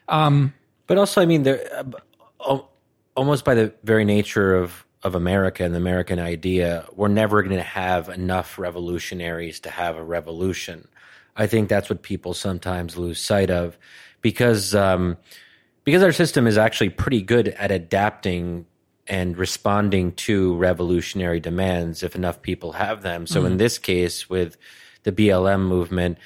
[0.07, 0.53] Um,
[0.87, 1.85] but also, I mean, there
[2.39, 2.59] uh,
[3.15, 7.55] almost by the very nature of of America and the American idea, we're never going
[7.55, 10.87] to have enough revolutionaries to have a revolution.
[11.35, 13.77] I think that's what people sometimes lose sight of,
[14.21, 15.17] because um,
[15.83, 18.65] because our system is actually pretty good at adapting
[19.07, 23.27] and responding to revolutionary demands if enough people have them.
[23.27, 23.51] So mm-hmm.
[23.51, 24.57] in this case, with
[25.03, 26.17] the BLM movement,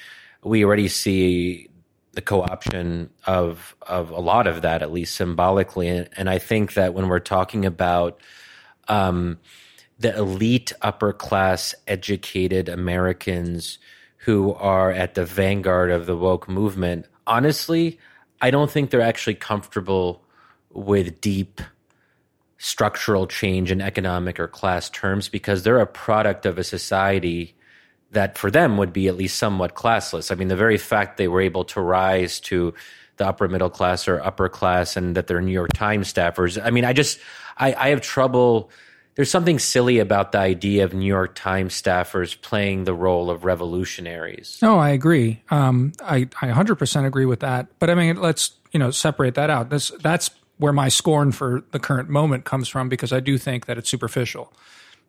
[0.42, 1.68] we already see
[2.12, 5.88] the co-option of of a lot of that, at least symbolically.
[5.88, 8.20] And, and I think that when we're talking about
[8.88, 9.38] um,
[9.98, 13.78] the elite, upper class, educated Americans
[14.24, 17.98] who are at the vanguard of the woke movement, honestly,
[18.40, 20.24] I don't think they're actually comfortable
[20.70, 21.60] with deep
[22.62, 27.54] structural change in economic or class terms because they're a product of a society
[28.10, 30.30] that for them would be at least somewhat classless.
[30.30, 32.74] I mean, the very fact they were able to rise to
[33.16, 36.62] the upper middle class or upper class and that they're New York Times staffers.
[36.62, 37.18] I mean, I just,
[37.56, 38.70] I, I have trouble.
[39.14, 43.46] There's something silly about the idea of New York Times staffers playing the role of
[43.46, 44.58] revolutionaries.
[44.60, 45.42] No, I agree.
[45.50, 47.68] Um, I, I 100% agree with that.
[47.78, 49.70] But I mean, let's, you know, separate that out.
[49.70, 53.66] This, that's where my scorn for the current moment comes from because I do think
[53.66, 54.52] that it's superficial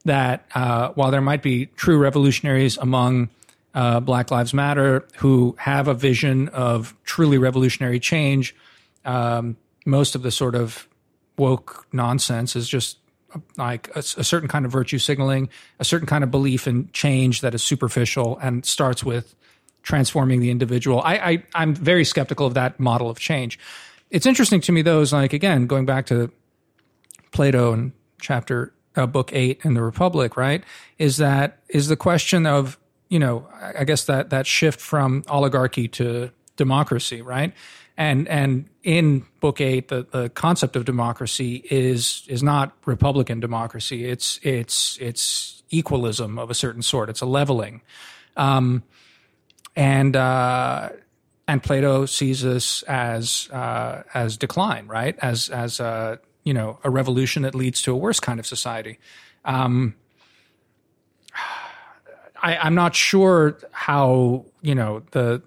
[0.06, 3.30] that uh, while there might be true revolutionaries among
[3.74, 8.56] uh, Black Lives Matter who have a vision of truly revolutionary change,
[9.06, 10.88] um, most of the sort of
[11.38, 12.98] woke nonsense is just
[13.58, 17.42] like a, a, certain kind of virtue signaling, a certain kind of belief in change
[17.42, 19.36] that is superficial and starts with
[19.84, 21.02] transforming the individual.
[21.02, 23.58] I, I am very skeptical of that model of change.
[24.12, 26.32] It's interesting to me though, is like again going back to
[27.32, 30.64] Plato and chapter uh, book eight in the Republic, right?
[31.00, 35.88] Is that is the question of you know I guess that that shift from oligarchy
[35.90, 37.54] to democracy, right?
[37.96, 44.06] And and in book eight, the, the concept of democracy is is not republican democracy.
[44.06, 47.10] It's it's it's equalism of a certain sort.
[47.10, 47.82] It's a leveling,
[48.36, 48.84] um,
[49.74, 50.90] and uh,
[51.52, 55.18] and Plato sees this as uh, as decline, right?
[55.22, 59.00] As as uh, you know a revolution that leads to a worse kind of society.
[59.44, 59.96] Um,
[62.44, 65.42] I, I'm not sure how you know the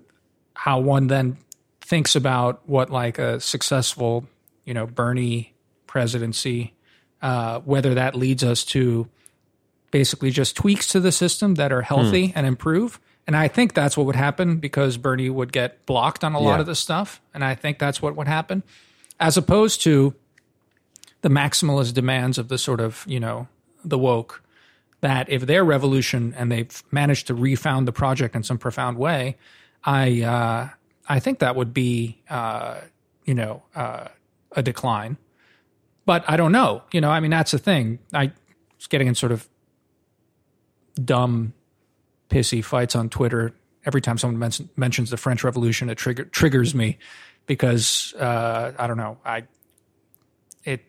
[0.52, 1.38] how one then
[1.80, 4.26] thinks about what like a successful
[4.66, 5.54] you know Bernie
[5.86, 6.74] presidency
[7.22, 9.08] Uh, whether that leads us to
[9.90, 13.00] basically just tweaks to the system that are healthy and improve.
[13.26, 16.56] And I think that's what would happen because Bernie would get blocked on a lot
[16.56, 16.60] Yeah.
[16.60, 17.20] of this stuff.
[17.32, 18.62] And I think that's what would happen,
[19.18, 20.14] as opposed to
[21.22, 23.48] the maximalist demands of the sort of, you know,
[23.84, 24.42] the woke
[25.00, 29.36] that if their revolution and they've managed to refound the project in some profound way,
[29.84, 30.68] I uh,
[31.08, 32.80] I think that would be uh,
[33.26, 34.08] you know uh,
[34.52, 35.16] a decline.
[36.06, 36.82] But I don't know.
[36.92, 37.98] You know, I mean that's the thing.
[38.12, 38.32] I
[38.78, 39.46] was getting in sort of
[41.02, 41.52] dumb,
[42.34, 43.52] pissy fights on Twitter
[43.86, 45.88] every time someone men- mentions the French Revolution.
[45.90, 46.98] It trigger- triggers me
[47.46, 49.18] because uh, I don't know.
[49.24, 49.44] I
[50.64, 50.82] it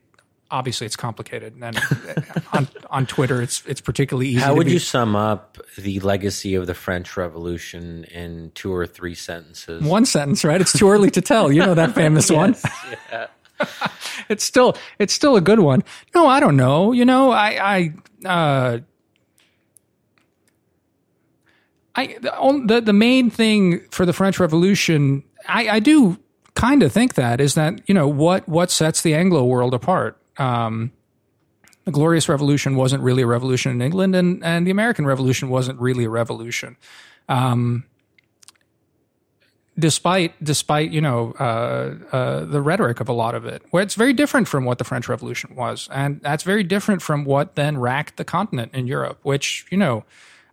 [0.50, 1.78] obviously it's complicated and
[2.54, 4.40] on on Twitter it's it's particularly easy.
[4.40, 8.88] How would be- you sum up the legacy of the French Revolution in two or
[8.88, 9.84] three sentences?
[9.84, 10.60] one sentence, right?
[10.62, 11.52] It's too early to tell.
[11.52, 12.56] You know that famous one.
[13.12, 13.28] Yeah.
[14.30, 15.84] it's still it's still a good one.
[16.14, 16.92] No, I don't know.
[16.92, 17.94] You know, I
[18.26, 18.80] I uh
[21.96, 26.18] I the the, main thing for the French Revolution, I, I do
[26.56, 30.18] kind of think that is that you know what what sets the Anglo world apart.
[30.38, 30.92] Um,
[31.86, 35.80] the Glorious Revolution wasn't really a revolution in England, and and the American Revolution wasn't
[35.80, 36.78] really a revolution.
[39.78, 44.14] despite despite you know uh, uh, the rhetoric of a lot of it, it's very
[44.14, 48.18] different from what the French Revolution was, and that's very different from what then racked
[48.18, 49.20] the continent in Europe.
[49.24, 50.06] Which you know,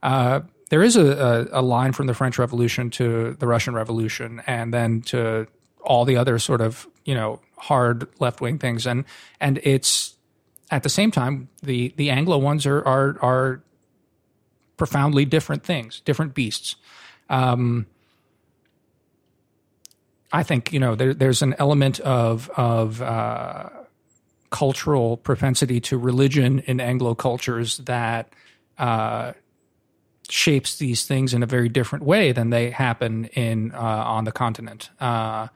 [0.03, 0.41] uh,
[0.73, 4.73] there is a, a, a line from the French Revolution to the Russian Revolution, and
[4.73, 5.47] then to
[5.83, 9.05] all the other sort of you know hard left wing things, and
[9.39, 10.17] and it's
[10.71, 13.63] at the same time the the Anglo ones are are are
[14.79, 16.77] profoundly different things, different beasts.
[20.33, 23.69] I think you know there, there's an element of of uh,
[24.49, 28.33] cultural propensity to religion in Anglo cultures that
[28.79, 29.35] uh,
[30.33, 34.33] shapes these things in a very different way than they happen in uh, on the
[34.33, 34.89] continent.
[34.99, 35.49] Uh,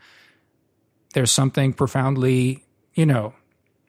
[1.15, 2.63] there's something profoundly,
[2.95, 3.33] you know,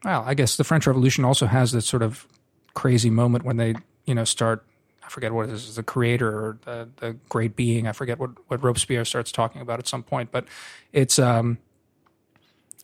[0.06, 2.26] well, I guess the French Revolution also has this sort of
[2.74, 4.66] crazy moment when they, you know, start.
[5.04, 7.88] I forget what it is, the creator or the, the great being.
[7.88, 10.46] I forget what, what Robespierre starts talking about at some point, but
[10.94, 11.58] it's um,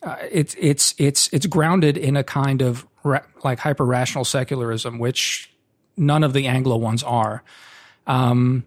[0.02, 5.00] uh, it's it's it's it's grounded in a kind of ra- like hyper rational secularism,
[5.00, 5.54] which
[5.96, 7.44] none of the Anglo ones are.
[8.08, 8.64] Um,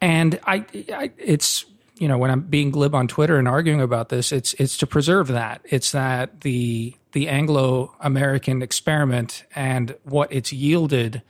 [0.00, 1.64] and I, I, it's
[1.98, 4.86] you know when I'm being glib on Twitter and arguing about this, it's it's to
[4.86, 5.62] preserve that.
[5.64, 11.22] It's that the the Anglo American experiment and what it's yielded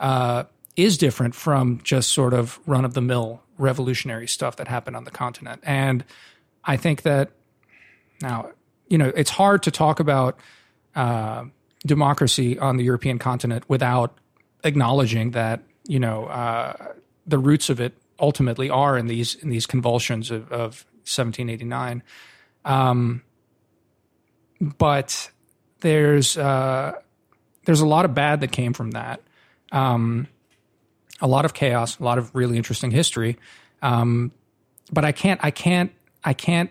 [0.00, 0.44] uh,
[0.76, 5.04] is different from just sort of run of the mill revolutionary stuff that happened on
[5.04, 5.60] the continent.
[5.64, 6.04] And
[6.64, 7.30] I think that
[8.22, 8.50] now,
[8.88, 10.38] you know, it's hard to talk about
[10.96, 11.44] uh,
[11.86, 14.16] democracy on the European continent without
[14.64, 16.94] acknowledging that, you know, uh,
[17.26, 22.02] the roots of it ultimately are in these in these convulsions of, of 1789.
[22.64, 23.22] Um,
[24.60, 25.30] but
[25.80, 26.92] there's uh,
[27.64, 29.20] there's a lot of bad that came from that
[29.74, 30.28] um,
[31.20, 33.38] a lot of chaos, a lot of really interesting history.
[33.82, 34.32] Um,
[34.92, 35.92] but I can't, I can't,
[36.22, 36.70] I can't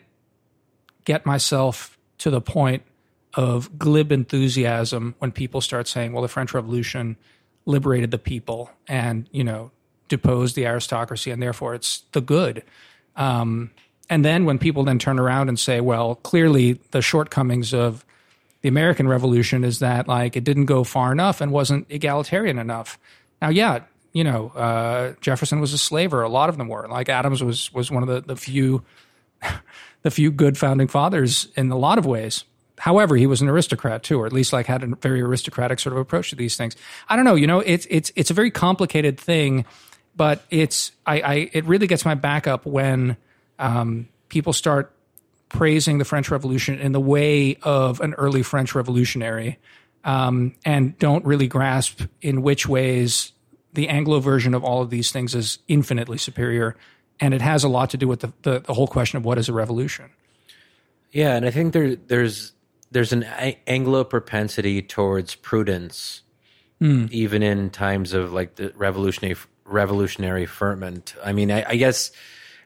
[1.06, 2.84] get myself to the point
[3.34, 7.18] of glib enthusiasm when people start saying, "Well, the French Revolution
[7.66, 9.72] liberated the people and you know
[10.10, 12.64] deposed the aristocracy, and therefore it's the good."
[13.16, 13.72] Um,
[14.10, 18.06] and then when people then turn around and say, "Well, clearly the shortcomings of
[18.64, 22.98] the American Revolution is that like it didn't go far enough and wasn't egalitarian enough.
[23.42, 23.82] Now, yeah,
[24.14, 26.24] you know, uh, Jefferson was a slaver.
[26.24, 26.88] A lot of them were.
[26.88, 28.84] Like Adams was was one of the the few
[30.02, 32.46] the few good founding fathers in a lot of ways.
[32.80, 35.94] However, he was an aristocrat too, or at least like had a very aristocratic sort
[35.94, 36.76] of approach to these things.
[37.08, 37.36] I don't know.
[37.36, 39.66] You know, it's it's it's a very complicated thing,
[40.16, 43.18] but it's I, I it really gets my back up when
[43.60, 44.92] um, people start
[45.50, 49.60] praising the French Revolution in the way of an early French revolutionary,
[50.04, 53.32] um, and don't really grasp in which ways
[53.74, 56.76] the Anglo version of all of these things is infinitely superior.
[57.20, 59.38] And it has a lot to do with the, the, the whole question of what
[59.38, 60.10] is a revolution.
[61.12, 62.54] Yeah, and I think there there's
[62.94, 63.24] there's an
[63.68, 66.22] Anglo propensity towards prudence,
[66.80, 67.08] hmm.
[67.12, 69.36] even in times of like the revolutionary
[69.66, 71.16] revolutionary ferment.
[71.24, 72.12] I mean, I, I guess,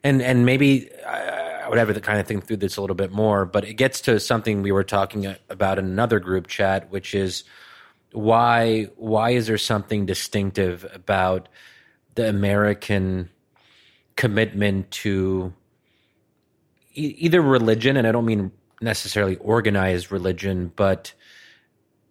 [0.03, 2.81] and and maybe uh, I, I would have to kind of think through this a
[2.81, 6.47] little bit more, but it gets to something we were talking about in another group
[6.47, 7.45] chat, which is
[8.11, 11.47] why why is there something distinctive about
[12.15, 13.29] the American
[14.17, 15.53] commitment to
[16.93, 18.51] e- either religion, and I don't mean
[18.81, 21.13] necessarily organized religion, but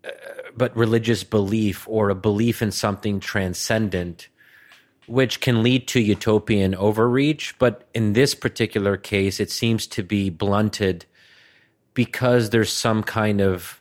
[0.04, 0.10] uh,
[0.56, 4.28] but religious belief or a belief in something transcendent,
[5.06, 7.58] which can lead to utopian overreach.
[7.58, 11.04] But in this particular case, it seems to be blunted
[11.92, 13.80] because there's some kind of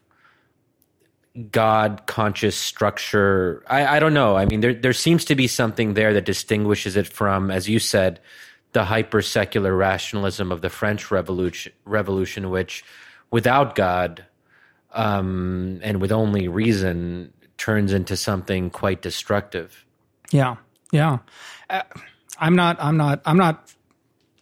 [1.52, 3.64] God conscious structure.
[3.68, 4.38] I, I don't know.
[4.38, 7.80] I mean, there there seems to be something there that distinguishes it from, as you
[7.80, 8.20] said,
[8.76, 12.84] the hyper secular rationalism of the French Revolution, Revolution, which
[13.32, 14.26] without God
[14.91, 19.86] um, and with only reason turns into something quite destructive.
[20.30, 20.57] Yeah,
[20.91, 21.19] yeah.
[21.69, 21.84] Uh,
[22.38, 22.76] I'm not.
[22.82, 23.21] I'm not.
[23.26, 23.73] I'm not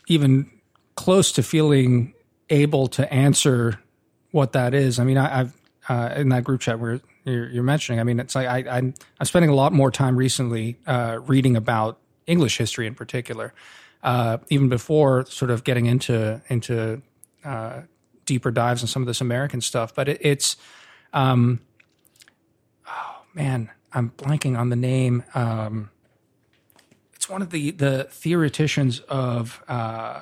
[0.07, 0.49] even
[0.95, 2.15] close to feeling
[2.49, 3.79] able to answer
[4.31, 4.97] what that is.
[4.97, 5.53] I mean, I, have
[5.87, 7.99] uh, in that group chat where you're, you're, mentioning.
[7.99, 11.55] I mean, it's like I, I'm I'm spending a lot more time recently uh, reading
[11.55, 13.53] about English history in particular,
[14.03, 17.01] uh, even before sort of getting into into
[17.43, 17.81] uh,
[18.25, 19.95] deeper dives in some of this American stuff.
[19.95, 20.57] But it, it's,
[21.13, 21.59] um,
[22.87, 25.23] oh man, I'm blanking on the name.
[25.33, 25.89] Um,
[27.13, 30.21] it's one of the the theoreticians of uh,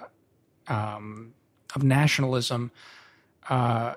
[0.67, 1.33] um,
[1.75, 2.71] of nationalism.
[3.49, 3.95] Uh,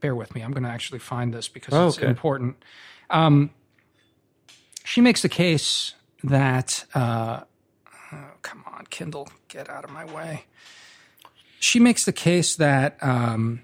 [0.00, 0.42] bear with me.
[0.42, 2.06] I'm going to actually find this because oh, it's okay.
[2.06, 2.62] important.
[3.10, 3.50] Um,
[4.84, 5.94] she makes the case
[6.24, 7.40] that, uh,
[8.48, 10.44] come on, Kindle, get out of my way.
[11.60, 13.60] She makes the case that um,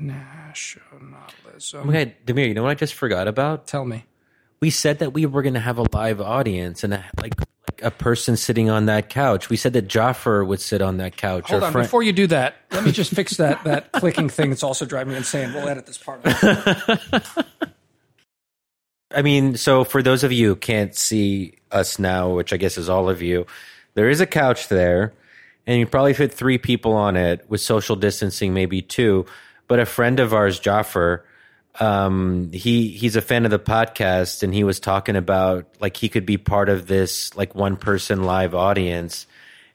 [0.00, 1.88] nationalism.
[1.88, 3.68] Okay, Damir, you know what I just forgot about?
[3.68, 4.04] Tell me.
[4.60, 7.34] We said that we were going to have a live audience and a, like
[7.82, 9.48] a person sitting on that couch.
[9.48, 11.50] We said that Jaffer would sit on that couch.
[11.50, 14.50] Hold on, friend- before you do that, let me just fix that that clicking thing
[14.50, 15.52] that's also driving me insane.
[15.52, 16.22] We'll edit this part.
[19.14, 22.78] I mean, so for those of you who can't see us now, which I guess
[22.78, 23.46] is all of you,
[23.94, 25.12] there is a couch there,
[25.66, 29.26] and you probably fit three people on it with social distancing, maybe two.
[29.68, 31.24] But a friend of ours, Jaffer,
[31.80, 36.08] um, he he's a fan of the podcast, and he was talking about like he
[36.08, 39.26] could be part of this like one person live audience,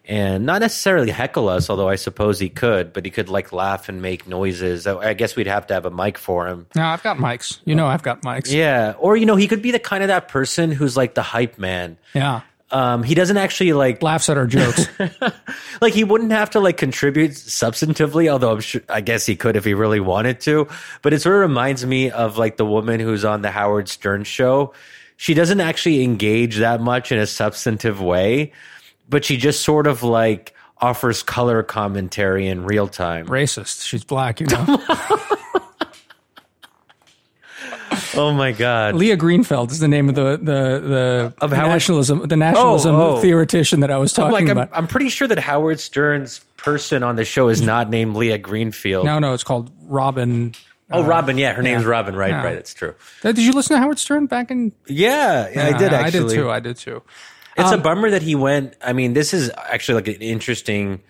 [0.09, 3.89] and not necessarily heckle us, although I suppose he could, but he could like laugh
[3.89, 4.87] and make noises.
[4.87, 6.65] I guess we'd have to have a mic for him.
[6.75, 7.59] No, I've got mics.
[7.63, 8.51] You know, I've got mics.
[8.51, 11.21] Yeah, or you know, he could be the kind of that person who's like the
[11.21, 11.95] hype man.
[12.15, 12.41] Yeah.
[12.71, 14.87] Um, he doesn't actually like laughs at our jokes.
[15.81, 19.55] like he wouldn't have to like contribute substantively, although I'm sure, I guess he could
[19.55, 20.67] if he really wanted to.
[21.03, 24.23] But it sort of reminds me of like the woman who's on the Howard Stern
[24.23, 24.73] show.
[25.17, 28.53] She doesn't actually engage that much in a substantive way,
[29.09, 33.27] but she just sort of like offers color commentary in real time.
[33.27, 33.85] Racist.
[33.85, 34.83] She's black, you know.
[38.15, 38.95] Oh my God!
[38.95, 43.21] Leah Greenfeld is the name of the the the of nationalism the nationalism oh, oh.
[43.21, 44.69] theoretician that I was talking like, about.
[44.73, 48.39] I'm, I'm, pretty sure that Howard Stern's person on the show is not named Leah
[48.39, 49.05] Greenfeld.
[49.05, 50.53] No, no, it's called Robin.
[50.91, 51.37] Oh, uh, Robin.
[51.37, 51.89] Yeah, her name's yeah.
[51.89, 52.15] Robin.
[52.15, 52.43] Right, yeah.
[52.43, 52.55] right.
[52.55, 52.95] It's true.
[53.21, 54.71] Did you listen to Howard Stern back in?
[54.87, 55.93] Yeah, yeah I did.
[55.93, 56.51] Actually, I did too.
[56.51, 57.03] I did too.
[57.57, 58.75] It's um, a bummer that he went.
[58.81, 61.01] I mean, this is actually like an interesting.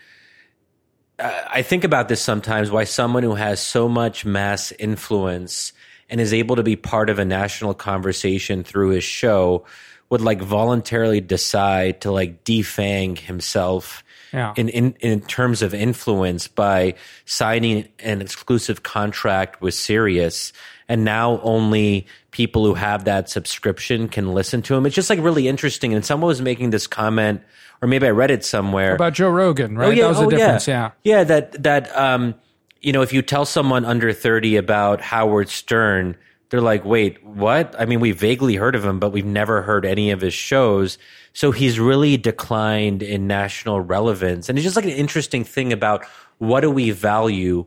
[1.18, 2.72] Uh, I think about this sometimes.
[2.72, 5.74] Why someone who has so much mass influence
[6.10, 9.66] and is able to be part of a national conversation through his show
[10.10, 14.04] would like voluntarily decide to like defang himself
[14.34, 14.54] yeah.
[14.56, 20.54] in, in in terms of influence by signing an exclusive contract with Sirius
[20.90, 24.86] and now only people who have that subscription can listen to him.
[24.86, 25.94] It's just like really interesting.
[25.94, 27.42] And someone was making this comment,
[27.82, 29.88] or maybe I read it somewhere about Joe Rogan, right?
[29.88, 30.68] Oh, yeah, that was oh, the difference.
[30.68, 30.92] Yeah.
[31.04, 31.18] yeah.
[31.18, 31.24] Yeah.
[31.26, 32.36] That, that, um,
[32.82, 36.18] you know, if you tell someone under 30 about Howard Stern,
[36.50, 37.76] they're like, wait, what?
[37.78, 40.98] I mean, we vaguely heard of him, but we've never heard any of his shows.
[41.34, 44.50] So he's really declined in national relevance.
[44.50, 46.06] And it's just like an interesting thing about
[46.40, 47.66] what do we value?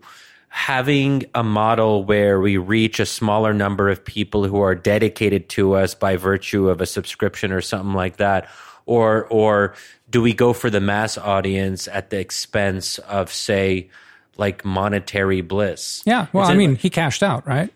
[0.49, 5.75] Having a model where we reach a smaller number of people who are dedicated to
[5.75, 8.49] us by virtue of a subscription or something like that.
[8.85, 9.75] Or, or
[10.11, 13.89] do we go for the mass audience at the expense of, say,
[14.37, 16.03] like monetary bliss.
[16.05, 16.27] Yeah.
[16.33, 17.73] Well, I mean, he cashed out, right?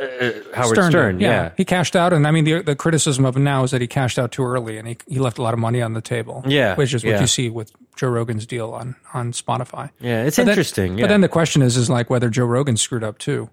[0.00, 1.28] Uh, Howard Stern, Stern yeah.
[1.28, 1.50] yeah.
[1.56, 2.12] He cashed out.
[2.12, 4.44] And I mean, the, the criticism of him now is that he cashed out too
[4.44, 6.42] early and he, he left a lot of money on the table.
[6.46, 6.74] Yeah.
[6.74, 7.20] Which is what yeah.
[7.20, 9.90] you see with Joe Rogan's deal on, on Spotify.
[10.00, 10.24] Yeah.
[10.24, 10.92] It's but interesting.
[10.92, 11.04] Then, yeah.
[11.04, 13.48] But then the question is, is like whether Joe Rogan screwed up too.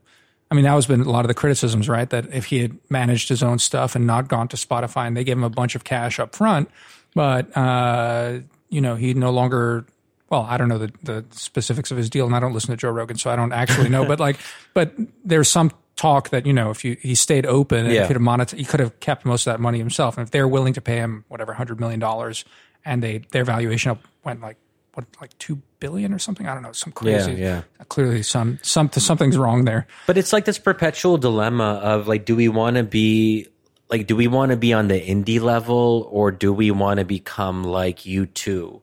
[0.50, 2.10] I mean, that has been a lot of the criticisms, right?
[2.10, 5.24] That if he had managed his own stuff and not gone to Spotify and they
[5.24, 6.70] gave him a bunch of cash up front,
[7.14, 8.40] but, uh,
[8.70, 9.86] you know, he no longer
[10.32, 12.78] well, I don't know the, the specifics of his deal, and I don't listen to
[12.78, 14.06] Joe Rogan, so I don't actually know.
[14.08, 14.38] but like,
[14.74, 14.94] but
[15.26, 15.72] there's some
[16.02, 18.02] talk that you know if you he stayed open and yeah.
[18.02, 20.18] he could have monetized, he could have kept most of that money himself.
[20.18, 22.46] And if they're willing to pay him whatever hundred million dollars,
[22.84, 24.58] and they their valuation went like
[24.94, 26.48] what like two billion or something.
[26.48, 27.34] I don't know, some crazy.
[27.34, 27.64] yeah.
[27.80, 29.88] Uh, clearly, some some something's wrong there.
[30.08, 33.48] But it's like this perpetual dilemma of like, do we want to be
[33.90, 37.06] like, do we want to be on the indie level or do we want to
[37.06, 38.82] become like U2?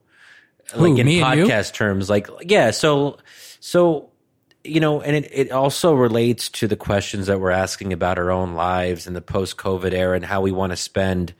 [0.75, 2.69] Like in podcast terms, like, yeah.
[2.69, 3.17] So,
[3.59, 4.11] so,
[4.63, 8.31] you know, and it, it also relates to the questions that we're asking about our
[8.31, 11.33] own lives in the post COVID era and how we want to spend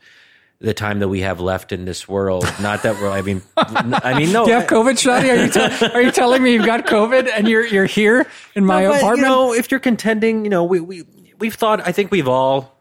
[0.60, 2.44] the time that we have left in this world.
[2.60, 4.44] Not that we're, I mean, I mean, no.
[4.44, 5.30] Do you have COVID, Shadi?
[5.30, 8.86] Are you are you telling me you've got COVID and you're you're here in my
[8.86, 9.18] But, apartment?
[9.18, 11.04] You know, if you're contending, you know, we we
[11.38, 11.86] we've thought.
[11.86, 12.76] I think we've all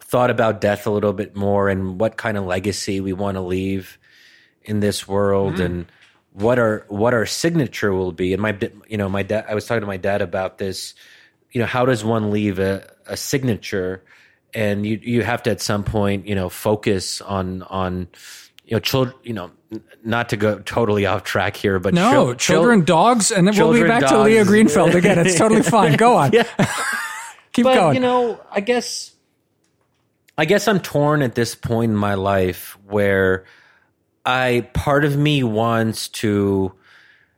[0.00, 3.40] thought about death a little bit more and what kind of legacy we want to
[3.40, 3.96] leave
[4.64, 5.62] in this world Mm-hmm.
[5.62, 5.86] and
[6.32, 8.32] what our what our signature will be.
[8.32, 8.56] And my
[8.88, 9.46] you know my dad.
[9.48, 10.94] I was talking to my dad about this.
[11.52, 14.04] You know, how does one leave a, a signature?
[14.54, 18.08] And you you have to at some point you know focus on on
[18.64, 19.50] you know children you know
[20.04, 23.56] not to go totally off track here, but no, chil- chil- children, dogs, and then
[23.56, 24.44] we'll be back to Leah.
[24.44, 25.18] Greenfeld again.
[25.18, 25.96] It's totally fine.
[25.96, 26.32] Go on.
[27.52, 27.94] Keep but going.
[27.94, 29.12] you know i guess
[30.38, 33.44] i guess i'm torn at this point in my life where
[34.24, 36.72] i part of me wants to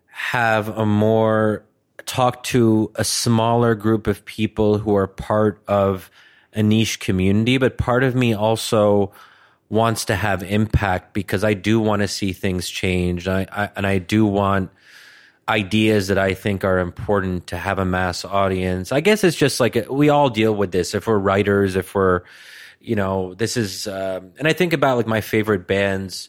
[0.07, 1.65] have a more
[2.05, 6.11] talk to a smaller group of people who are part of
[6.53, 9.13] a niche community but part of me also
[9.69, 13.87] wants to have impact because i do want to see things change I, I, and
[13.87, 14.71] i do want
[15.49, 18.93] ideas that I think are important to have a mass audience.
[18.93, 20.95] I guess it's just like we all deal with this.
[20.95, 22.23] If we're writers, if we're,
[22.81, 26.29] you know, this is, um, and I think about like my favorite bands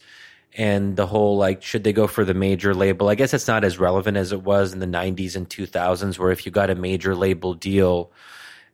[0.58, 3.10] and the whole like, should they go for the major label?
[3.10, 6.32] I guess it's not as relevant as it was in the 90s and 2000s, where
[6.32, 8.12] if you got a major label deal,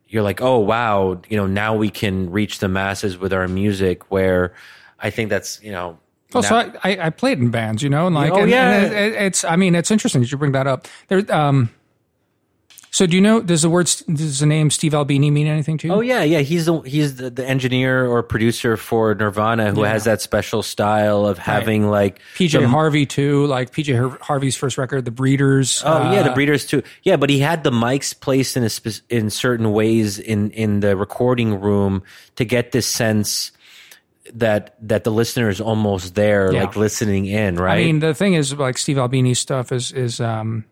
[0.08, 4.10] you're like, oh, wow, you know, now we can reach the masses with our music.
[4.10, 4.52] Where
[4.98, 5.98] I think that's, you know,
[6.34, 8.50] Well, so now- I, I, I played in bands, you know, and like, Oh, and,
[8.50, 8.70] yeah.
[8.72, 10.86] and it, it- it's, I mean, it's interesting that you bring that up.
[11.08, 11.70] There, um,
[12.92, 15.86] so do you know, does the word, does the name Steve Albini mean anything to
[15.86, 15.92] you?
[15.94, 16.40] Oh yeah, yeah.
[16.40, 21.24] He's the he's the, the engineer or producer for Nirvana who has that special style
[21.24, 25.82] of having like PJ the- Harvey too, like PJ Harvey's first record, The Breeders.
[25.86, 26.82] Oh yeah, the uh, Breeders too.
[27.04, 30.80] Yeah, but he had the mics placed in a spe- in certain ways in in
[30.80, 32.02] the recording room
[32.36, 33.52] to get this sense
[34.34, 36.64] that that the listener is almost there, Yeah.
[36.64, 37.56] like listening in.
[37.56, 37.80] Right.
[37.80, 40.64] I mean, the thing is, like Steve Albini's stuff is is um,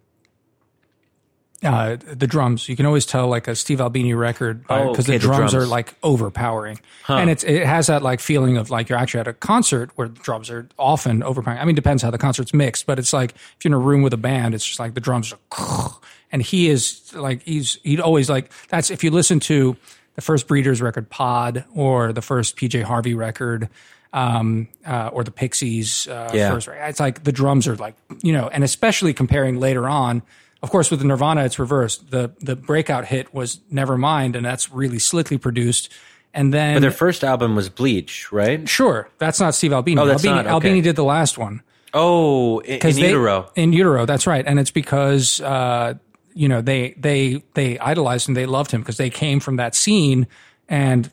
[1.64, 2.68] uh, the drums.
[2.68, 5.54] You can always tell like a Steve Albini record Oh, because okay, the, the drums
[5.54, 6.78] are like overpowering,
[7.08, 10.08] and it's it has that like feeling of like you're actually at a concert where
[10.08, 11.60] the drums are often overpowering.
[11.60, 14.02] I mean, depends how the concert's mixed, but it's like if you're in a room
[14.02, 15.90] with a band, it's just like the drums are,
[16.32, 19.76] and he is like he's he'd always like that's if you listen to
[20.14, 23.68] the first Breeders record, Pod, or the first PJ Harvey record.
[24.10, 26.50] Um, uh, or the Pixies, uh, Yeah.
[26.50, 26.88] first record.
[26.88, 30.22] It's like the drums are like, you know, and especially comparing later on,
[30.62, 32.10] of course, with the Nirvana, it's reversed.
[32.10, 35.92] The, the breakout hit was Nevermind, and that's really slickly produced.
[36.34, 38.68] And then, their first album was Bleach, right?
[38.68, 40.00] sure, that's not Steve Albini.
[40.00, 40.52] Oh, that's Albini, not, okay.
[40.52, 41.62] Albini did the last one.
[41.94, 43.50] Oh, in, in they- utero.
[43.54, 44.44] In utero, that's right.
[44.46, 45.94] And it's because, uh,
[46.34, 48.34] you know, they, they, they idolized him.
[48.34, 50.26] They loved him because they came from that scene.
[50.68, 51.10] And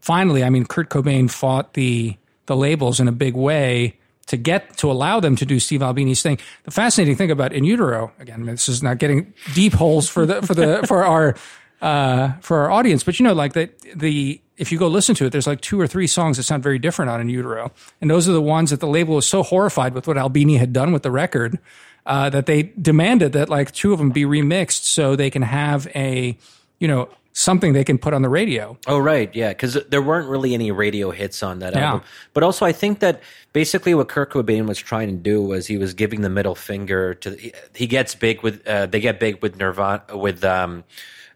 [0.00, 3.97] finally, I mean, Kurt Cobain fought the, the labels in a big way
[4.28, 6.38] to get, to allow them to do Steve Albini's thing.
[6.64, 10.40] The fascinating thing about In Utero, again, this is not getting deep holes for the,
[10.42, 11.34] for the, for our,
[11.82, 15.26] uh, for our audience, but you know, like the, the, if you go listen to
[15.26, 17.72] it, there's like two or three songs that sound very different on In Utero.
[18.00, 20.72] And those are the ones that the label was so horrified with what Albini had
[20.72, 21.58] done with the record,
[22.06, 25.86] uh, that they demanded that like two of them be remixed so they can have
[25.94, 26.36] a,
[26.80, 27.08] you know,
[27.38, 28.76] something they can put on the radio.
[28.86, 31.86] Oh right, yeah, because there weren't really any radio hits on that Yeah.
[31.92, 32.06] album.
[32.34, 33.22] But also, I think that
[33.52, 37.14] basically what Kurt Cobain was trying to do was he was giving the middle finger
[37.14, 37.30] to.
[37.36, 38.66] He, he gets big with.
[38.66, 40.44] Uh, they get big with Nirvana with.
[40.44, 40.84] Um,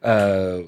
[0.03, 0.59] uh,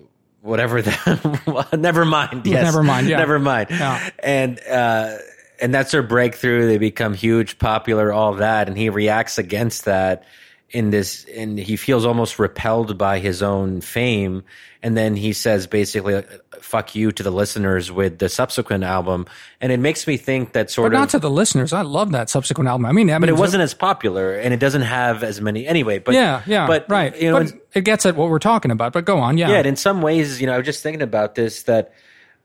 [0.42, 3.16] whatever the never mind yes Never mind, yeah.
[3.16, 4.10] never mind Yeah.
[4.22, 5.16] and uh
[5.58, 10.24] and that's their breakthrough they become huge popular all that and he reacts against that
[10.70, 14.42] in this and he feels almost repelled by his own fame
[14.82, 16.22] and then he says basically
[16.60, 19.26] fuck you to the listeners with the subsequent album
[19.60, 21.72] and it makes me think that sort But of not to the listeners.
[21.72, 22.86] I love that subsequent album.
[22.86, 25.66] I mean, I mean, but it wasn't as popular and it doesn't have as many
[25.66, 27.16] anyway but Yeah, yeah, but right.
[27.20, 28.92] you know but it gets at what we're talking about.
[28.92, 29.50] But go on, yeah.
[29.50, 31.92] yeah, and in some ways, you know, I was just thinking about this that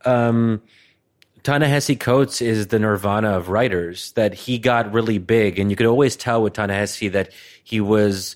[0.05, 0.61] um
[1.43, 4.11] Ta-Nehisi Coates is the Nirvana of writers.
[4.13, 7.31] That he got really big, and you could always tell with Ta-Nehisi that
[7.63, 8.35] he was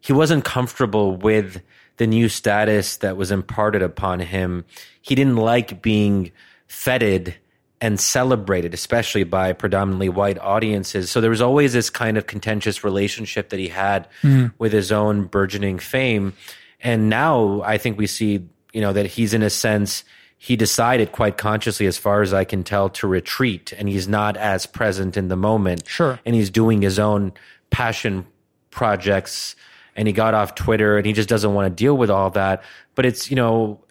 [0.00, 1.62] he wasn't comfortable with
[1.98, 4.64] the new status that was imparted upon him.
[5.02, 6.32] He didn't like being
[6.66, 7.36] feted
[7.80, 11.10] and celebrated, especially by predominantly white audiences.
[11.10, 14.46] So there was always this kind of contentious relationship that he had hmm.
[14.58, 16.34] with his own burgeoning fame.
[16.80, 20.04] And now I think we see, you know, that he's in a sense,
[20.42, 24.38] he decided quite consciously, as far as I can tell, to retreat and he's not
[24.38, 25.86] as present in the moment.
[25.86, 26.18] Sure.
[26.24, 27.34] And he's doing his own
[27.68, 28.26] passion
[28.70, 29.54] projects
[29.94, 32.62] and he got off Twitter and he just doesn't want to deal with all that.
[32.94, 33.84] But it's, you know,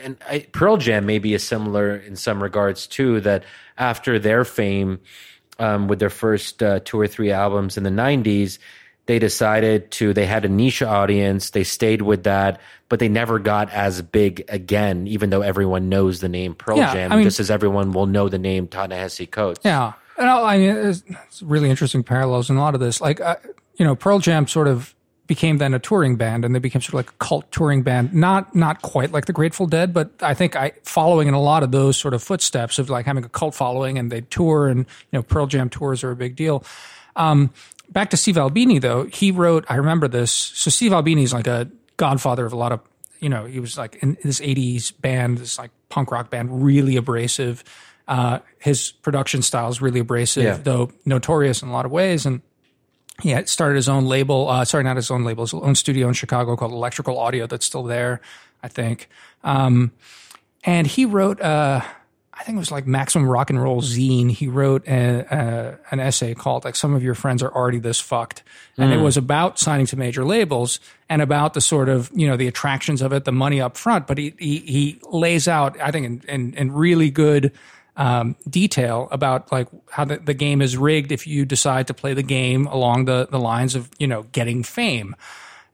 [0.00, 3.42] and I, Pearl Jam may be a similar in some regards too, that
[3.76, 5.00] after their fame
[5.58, 8.60] um, with their first uh, two or three albums in the 90s,
[9.08, 13.38] they decided to, they had a niche audience, they stayed with that, but they never
[13.38, 17.24] got as big again, even though everyone knows the name Pearl Yeah, Jam, I mean-
[17.24, 19.60] just as everyone will know the name Ta-Nehisi Coates.
[19.64, 23.00] Yeah, and I mean, it's, it's really interesting parallels in a lot of this.
[23.00, 23.36] Like, uh,
[23.76, 24.94] you know, Pearl Jam sort of
[25.26, 28.12] became then a touring band, and they became sort of like a cult touring band.
[28.12, 31.62] Not not quite like the Grateful Dead, but I think I following in a lot
[31.62, 34.80] of those sort of footsteps of like having a cult following, and they tour, and
[34.80, 34.84] you
[35.18, 36.62] know, Pearl Jam tours are a big deal.
[37.16, 37.50] Um,
[37.90, 39.64] back to Steve Albini though, he wrote.
[39.68, 40.30] I remember this.
[40.32, 42.80] So Steve Albini is like a godfather of a lot of.
[43.20, 46.96] You know, he was like in this '80s band, this like punk rock band, really
[46.96, 47.64] abrasive.
[48.06, 50.56] Uh, his production style is really abrasive, Yeah.
[50.62, 52.24] though notorious in a lot of ways.
[52.24, 52.42] And
[53.20, 54.48] he had started his own label.
[54.48, 57.46] Uh, sorry, not his own label, his own studio in Chicago called Electrical Audio.
[57.48, 58.20] That's still there,
[58.62, 59.08] I think.
[59.42, 59.90] Um,
[60.64, 61.82] and he wrote, uh,
[62.38, 64.30] I think it was like Maximum Rock and Roll Zine.
[64.30, 68.00] He wrote a, a, an essay called like "Some of Your Friends Are Already This
[68.00, 68.44] Fucked,"
[68.76, 70.78] and it was about signing to major labels
[71.08, 74.06] and about the sort of you know the attractions of it, the money up front.
[74.06, 77.52] But he he, he lays out, I think, in, in, in really good
[77.96, 82.14] um, detail about like how the, the game is rigged if you decide to play
[82.14, 85.16] the game along the, the lines of you know getting fame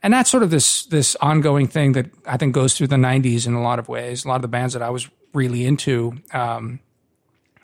[0.03, 3.47] and that's sort of this this ongoing thing that I think goes through the '90s
[3.47, 4.25] in a lot of ways.
[4.25, 6.81] A lot of the bands that I was really into, um,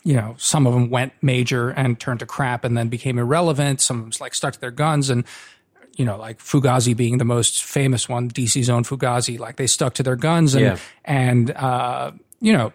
[0.04, 3.80] you know, some of them went major and turned to crap and then became irrelevant.
[3.80, 5.24] Some of them like stuck to their guns and.
[5.96, 9.94] You know, like Fugazi being the most famous one, DC's own Fugazi, like they stuck
[9.94, 10.76] to their guns and Yeah.
[11.04, 12.72] and uh, you know,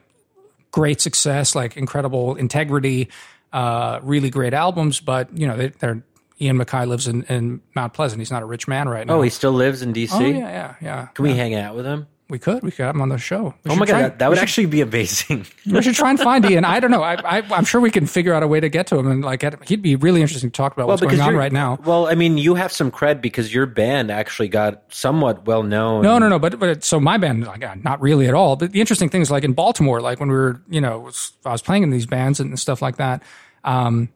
[0.71, 3.07] great success, like incredible integrity,
[3.51, 4.99] uh, really great albums.
[4.99, 6.03] But you know, they, they're
[6.39, 8.19] Ian MacKaye lives in, in Mount Pleasant.
[8.19, 9.15] He's not a rich man right now.
[9.15, 10.11] Oh, he still lives in DC?
[10.11, 11.05] Oh, yeah, yeah, yeah.
[11.15, 12.07] Can we hang out with him?
[12.27, 12.63] We could.
[12.63, 13.53] We could have him on the show.
[13.63, 15.45] We Oh my God, that, would we actually be amazing.
[15.71, 16.65] we should try and find Ian.
[16.65, 17.03] I don't know.
[17.03, 19.23] I, I, I'm sure we can figure out a way to get to him and
[19.23, 21.77] like he'd be really interesting to talk about what's going on right now.
[21.85, 26.01] Well, I mean, you have some cred because your band actually got somewhat well known.
[26.01, 26.39] No, no, no.
[26.39, 28.55] But but so my band, like, uh, not really at all.
[28.55, 31.11] But the interesting thing is, like in Baltimore, like when we were, you know,
[31.45, 33.21] I was playing in these bands and stuff like that.
[33.63, 34.09] Um,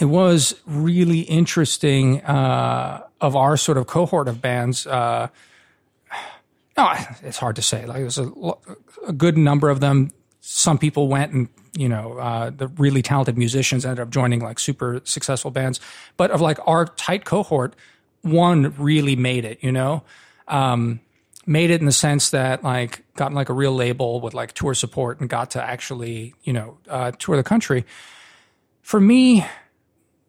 [0.00, 4.86] it was really interesting uh, of our sort of cohort of bands.
[4.86, 5.28] Uh,
[6.78, 7.84] no, it's hard to say.
[7.86, 8.30] Like, there's a,
[9.06, 10.12] a good number of them.
[10.40, 14.58] Some people went and you know uh, the really talented musicians ended up joining like
[14.58, 15.80] super successful bands.
[16.16, 17.74] But of like our tight cohort,
[18.22, 19.58] one really made it.
[19.60, 20.04] You know,
[20.46, 21.00] um,
[21.46, 24.74] made it in the sense that like gotten like a real label with like tour
[24.74, 27.84] support and got to actually you know uh, tour the country.
[28.82, 29.44] For me,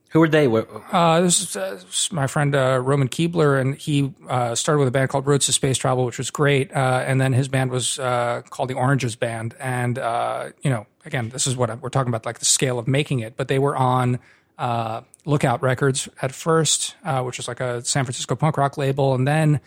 [0.09, 0.47] Who were they?
[0.47, 1.79] Uh, this is uh,
[2.11, 5.53] my friend uh, Roman Kuebler, and he uh, started with a band called Roads to
[5.53, 6.73] Space Travel, which was great.
[6.75, 9.55] Uh, and then his band was uh, called the Oranges Band.
[9.59, 9.97] And
[10.63, 13.37] you know, again, this is what we're talking about, like the scale of making it.
[13.37, 14.19] But they were on
[15.25, 19.59] Lookout Records at first, which was like a San Francisco punk rock label, and then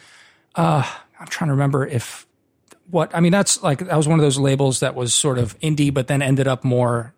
[0.57, 2.26] I'm trying to remember if
[2.90, 3.30] what I mean.
[3.30, 6.20] That's like that was one of those labels that was sort of indie, but then
[6.20, 7.14] ended up more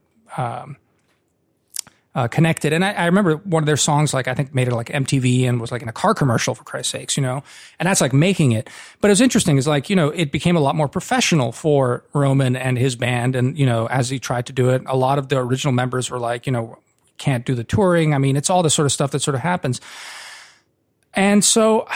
[2.15, 2.73] uh, connected.
[2.73, 5.49] And I, I remember one of their songs, like I think made it like MTV
[5.49, 7.43] and was like in a car commercial for Christ's sakes, you know.
[7.79, 8.71] And that's like making it.
[9.01, 9.59] But it was interesting.
[9.59, 13.35] Is like you know it became a lot more professional for Roman and his band.
[13.35, 16.11] And you know as he tried to do it, a lot of the original members
[16.11, 16.79] were like, you know,
[17.19, 18.15] can't do the touring.
[18.15, 19.81] I mean, it's all the sort of stuff that sort of happens.
[21.15, 21.87] And so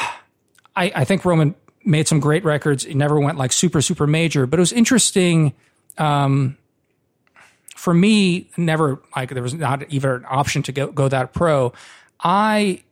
[0.77, 1.55] I, I think Roman
[1.85, 2.85] made some great records.
[2.85, 5.55] It never went like super, super major, but it was interesting.
[5.97, 6.57] Um,
[7.79, 11.73] for me, never like there was not even an option to go, go that pro.
[12.19, 12.83] I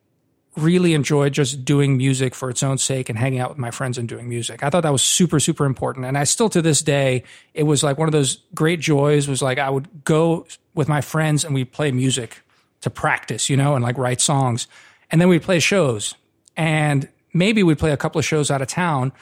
[0.57, 3.99] really enjoyed just doing music for its own sake and hanging out with my friends
[3.99, 4.62] and doing music.
[4.62, 6.07] I thought that was super, super important.
[6.07, 9.43] And I still to this day, it was like one of those great joys was
[9.43, 12.45] like I would go with my friends and we'd play music
[12.82, 14.68] to practice, you know, and like write songs.
[15.11, 16.14] And then we'd play shows.
[16.57, 19.12] And maybe we'd play a couple of shows out of town.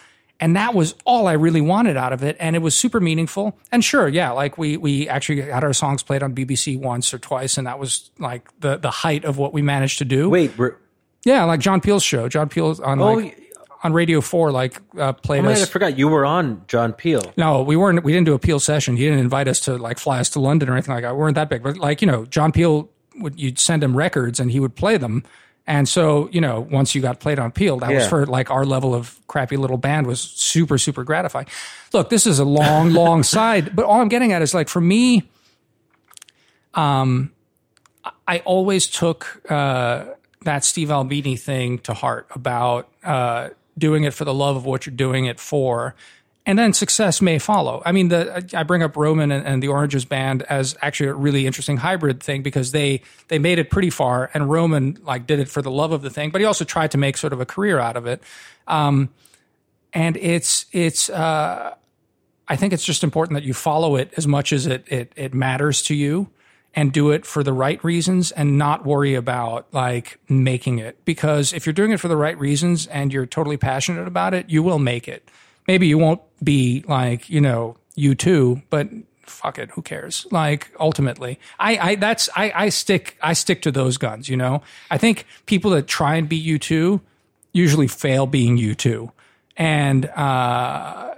[0.40, 2.36] And that was all I really wanted out of it.
[2.40, 3.56] And it was super meaningful.
[3.70, 7.18] And sure, yeah, like we we actually had our songs played on BBC once or
[7.18, 10.28] twice, and that was like the the height of what we managed to do.
[10.28, 10.76] Wait, we're,
[11.24, 12.28] Yeah, like John Peel's show.
[12.28, 13.40] John Peel's on oh, like
[13.84, 17.32] on Radio Four, like uh, played Oh, man, I forgot you were on John Peel.
[17.36, 18.02] No, we weren't.
[18.02, 18.96] We didn't do a Peel session.
[18.96, 21.14] He didn't invite us to like fly us to London or anything like that.
[21.14, 24.40] We weren't that big, but like you know, John Peel would you'd send him records
[24.40, 25.22] and he would play them.
[25.66, 28.64] And so you know, once you got played on Peel, that was for like our
[28.66, 31.46] level of crappy little band was super super gratifying.
[31.92, 34.80] Look, this is a long long side, but all I'm getting at is like for
[34.80, 35.28] me,
[36.74, 37.32] um,
[38.26, 40.06] I always took uh,
[40.42, 44.86] that Steve Albini thing to heart about uh, doing it for the love of what
[44.86, 45.94] you're doing it for.
[46.46, 47.82] And then success may follow.
[47.86, 51.14] I mean, the I bring up Roman and, and the Oranges band as actually a
[51.14, 55.40] really interesting hybrid thing because they they made it pretty far, and Roman like did
[55.40, 57.40] it for the love of the thing, but he also tried to make sort of
[57.40, 58.22] a career out of it.
[58.66, 59.08] Um,
[59.94, 61.74] and it's it's uh,
[62.46, 65.32] I think it's just important that you follow it as much as it it it
[65.32, 66.28] matters to you
[66.74, 71.52] and do it for the right reasons and not worry about like making it because
[71.52, 74.62] if you're doing it for the right reasons and you're totally passionate about it, you
[74.62, 75.30] will make it.
[75.66, 78.88] Maybe you won't be like, you know, U2, but
[79.22, 80.26] fuck it, who cares?
[80.30, 84.62] Like ultimately, I, I that's I, I stick I stick to those guns, you know.
[84.90, 87.00] I think people that try and be U2
[87.52, 89.10] usually fail being U2.
[89.56, 91.14] And uh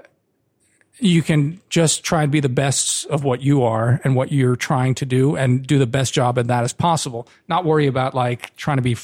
[0.99, 4.57] you can just try and be the best of what you are and what you're
[4.57, 7.28] trying to do and do the best job at that as possible.
[7.49, 8.97] Not worry about like trying to be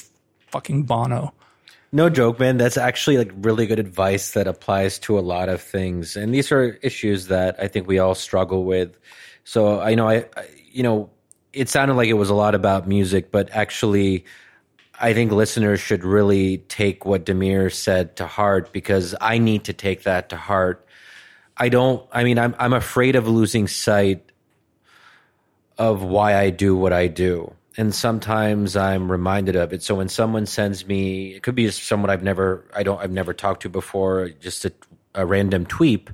[0.47, 1.33] fucking Bono.
[1.95, 2.57] No joke, man.
[2.57, 6.51] That's actually like really good advice that applies to a lot of things, and these
[6.51, 8.97] are issues that I think we all struggle with.
[9.43, 11.11] So I know I, I you know,
[11.53, 14.25] it sounded like it was a lot about music, but actually,
[14.99, 19.73] I think listeners should really take what Damir said to heart because I need to
[19.73, 20.87] take that to heart.
[21.57, 22.03] I don't.
[22.11, 24.31] I mean, I'm I'm afraid of losing sight
[25.77, 27.53] of why I do what I do.
[27.75, 29.81] And sometimes I'm reminded of it.
[29.81, 33.33] So when someone sends me, it could be someone I've never, I don't, I've never
[33.33, 34.73] talked to before, just a,
[35.15, 36.09] a random tweet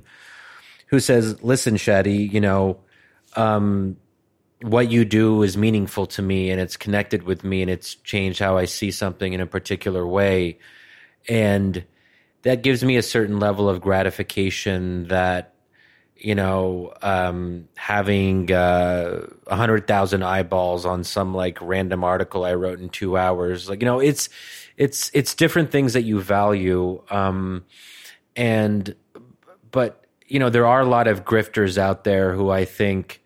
[0.86, 2.80] who says, listen, Shadi, you know,
[3.36, 3.96] um,
[4.62, 8.38] what you do is meaningful to me and it's connected with me and it's changed
[8.40, 10.58] how I see something in a particular way.
[11.28, 11.84] And
[12.42, 15.54] that gives me a certain level of gratification that
[16.20, 22.78] you know, um, having uh, hundred thousand eyeballs on some like random article I wrote
[22.78, 23.68] in two hours.
[23.68, 24.28] Like, you know, it's
[24.76, 27.64] it's it's different things that you value, um,
[28.36, 28.94] and
[29.70, 33.22] but you know, there are a lot of grifters out there who I think,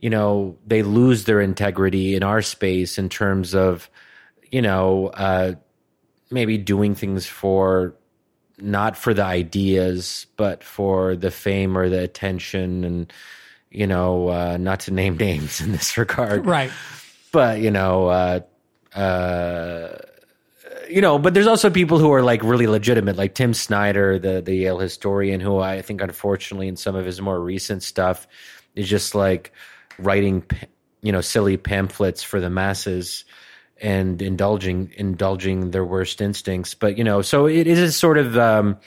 [0.00, 3.88] you know, they lose their integrity in our space in terms of,
[4.50, 5.52] you know, uh,
[6.30, 7.94] maybe doing things for
[8.60, 13.12] not for the ideas, but for the fame or the attention, and
[13.70, 16.70] you know, uh, not to name names in this regard, Right.
[17.32, 18.40] but you know, uh,
[18.94, 19.96] uh,
[20.88, 24.40] you know, but there's also people who are like really legitimate, like Tim Snyder, the
[24.42, 28.26] the Yale historian, who I think, unfortunately, in some of his more recent stuff,
[28.74, 29.52] is just like
[29.98, 30.42] writing,
[31.02, 33.24] you know, silly pamphlets for the masses
[33.80, 36.74] and indulging indulging their worst instincts.
[36.74, 38.78] But you know, so it is a sort of um,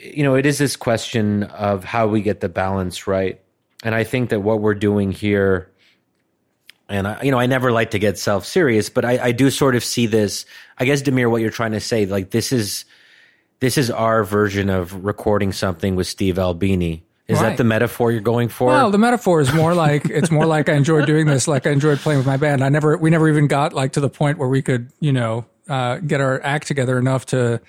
[0.00, 3.40] you know, it is this question of how we get the balance right.
[3.82, 5.70] And I think that what we're doing here,
[6.88, 9.50] and I, you know, I never like to get self serious, but I, I do
[9.50, 10.46] sort of see this.
[10.78, 12.84] I guess Damir, what you're trying to say, like this is
[13.60, 17.05] this is our version of recording something with Steve Albini.
[17.28, 17.48] Is Right.
[17.50, 18.68] that the metaphor you're going for?
[18.68, 21.70] Well, the metaphor is more like it's more like I enjoyed doing this, like I
[21.70, 22.62] enjoyed playing with my band.
[22.62, 25.44] I never, we never even got like to the point where we could, you know,
[25.68, 27.60] uh, get our act together enough to,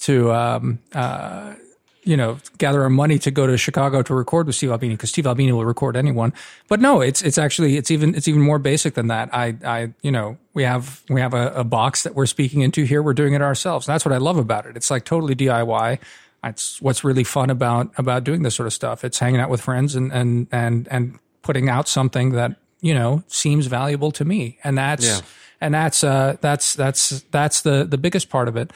[0.00, 1.54] to, um, uh,
[2.02, 5.08] you know, gather our money to go to Chicago to record with Steve Albini because
[5.10, 6.34] Steve Albini will record anyone.
[6.68, 9.30] But no, it's it's actually it's even it's even more basic than that.
[9.32, 12.84] I I you know we have we have a, a box that we're speaking into
[12.84, 13.02] here.
[13.02, 13.88] We're doing it ourselves.
[13.88, 14.76] And That's what I love about it.
[14.76, 15.98] It's like totally DIY.
[16.44, 19.04] It's what's really fun about about doing this sort of stuff.
[19.04, 23.22] It's hanging out with friends and and and and putting out something that you know
[23.28, 25.20] seems valuable to me, and that's Yeah.
[25.60, 28.72] and that's uh that's that's that's the the biggest part of it.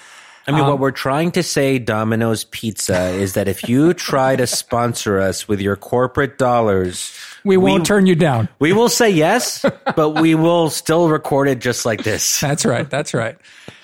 [0.47, 4.35] I mean, Um, what we're trying to say, Domino's Pizza, is that if you try
[4.35, 7.13] to sponsor us with your corporate dollars,
[7.45, 8.49] We won't turn you down.
[8.59, 9.63] we will say yes,
[9.95, 12.41] but we will still record it just like this.
[12.41, 12.89] That's right.
[12.89, 13.37] That's right.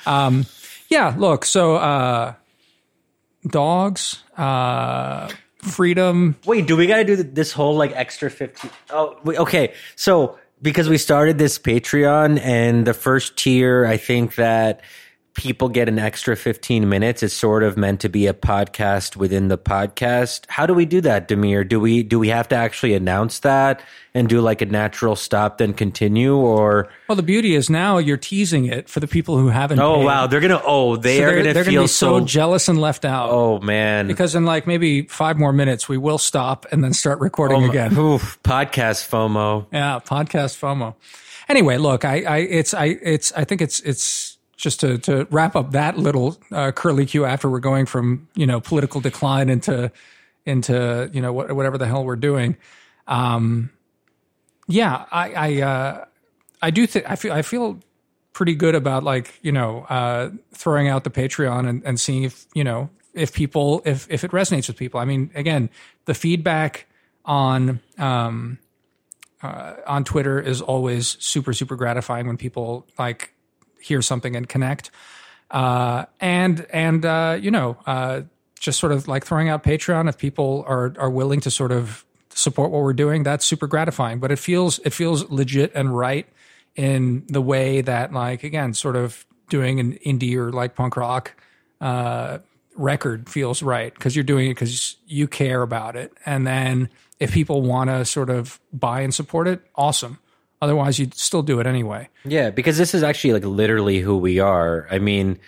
[0.06, 0.46] Um,
[0.88, 1.14] yeah.
[1.18, 1.44] Look.
[1.44, 2.32] So uh,
[3.46, 5.28] dogs, uh,
[5.58, 6.36] freedom.
[6.46, 8.68] Wait, do we got to do this whole like extra 50?
[8.90, 9.74] Oh, wait, okay.
[9.96, 14.80] So, because we started this Patreon and the first tier, I think that
[15.34, 17.22] people get an extra 15 minutes.
[17.22, 20.46] It's sort of meant to be a podcast within the podcast.
[20.48, 21.68] How do we do that, Damir?
[21.68, 23.82] Do we do we have to actually announce that
[24.14, 28.16] and do like a natural stop then continue or Well, the beauty is now you're
[28.16, 29.80] teasing it for the people who haven't.
[29.80, 30.04] Oh paid.
[30.04, 32.20] wow, they're going to oh, they So are they're, going they're to gonna be so,
[32.20, 33.30] so jealous and left out.
[33.30, 34.06] Oh man.
[34.06, 37.68] Because in like maybe five more minutes, we will stop and then start recording oh,
[37.68, 37.98] again.
[37.98, 39.66] Oof, podcast FOMO.
[39.72, 40.94] Yeah, podcast FOMO.
[41.48, 45.56] Anyway, look, I, I, it's, I, it's, I think it's, it's just to to wrap
[45.56, 49.90] up that little uh, curly Q after we're going from you know political decline into
[50.46, 52.56] into you know what, whatever the hell we're doing.
[53.06, 53.70] Um,
[54.66, 56.04] yeah, I, I, uh,
[56.62, 57.80] I do think I feel I feel
[58.32, 62.46] pretty good about like you know uh, throwing out the Patreon and, and seeing if
[62.54, 65.00] you know if people if if it resonates with people.
[65.00, 65.70] I mean, again,
[66.06, 66.86] the feedback
[67.24, 68.58] on um,
[69.42, 73.33] uh, on Twitter is always super super gratifying when people like
[73.84, 74.90] hear something and connect.
[75.50, 78.22] Uh, and and uh, you know, uh,
[78.58, 82.04] just sort of like throwing out Patreon if people are are willing to sort of
[82.30, 83.22] support what we're doing.
[83.22, 84.18] That's super gratifying.
[84.18, 86.26] But it feels it feels legit and right
[86.74, 91.34] in the way that like again, sort of doing an indie or like punk rock
[91.80, 92.38] uh,
[92.76, 96.12] record feels right because you're doing it because you care about it.
[96.24, 96.88] And then
[97.20, 100.18] if people want to sort of buy and support it, awesome.
[100.62, 102.08] Otherwise, you'd still do it anyway.
[102.24, 104.86] Yeah, because this is actually like literally who we are.
[104.90, 105.38] I mean,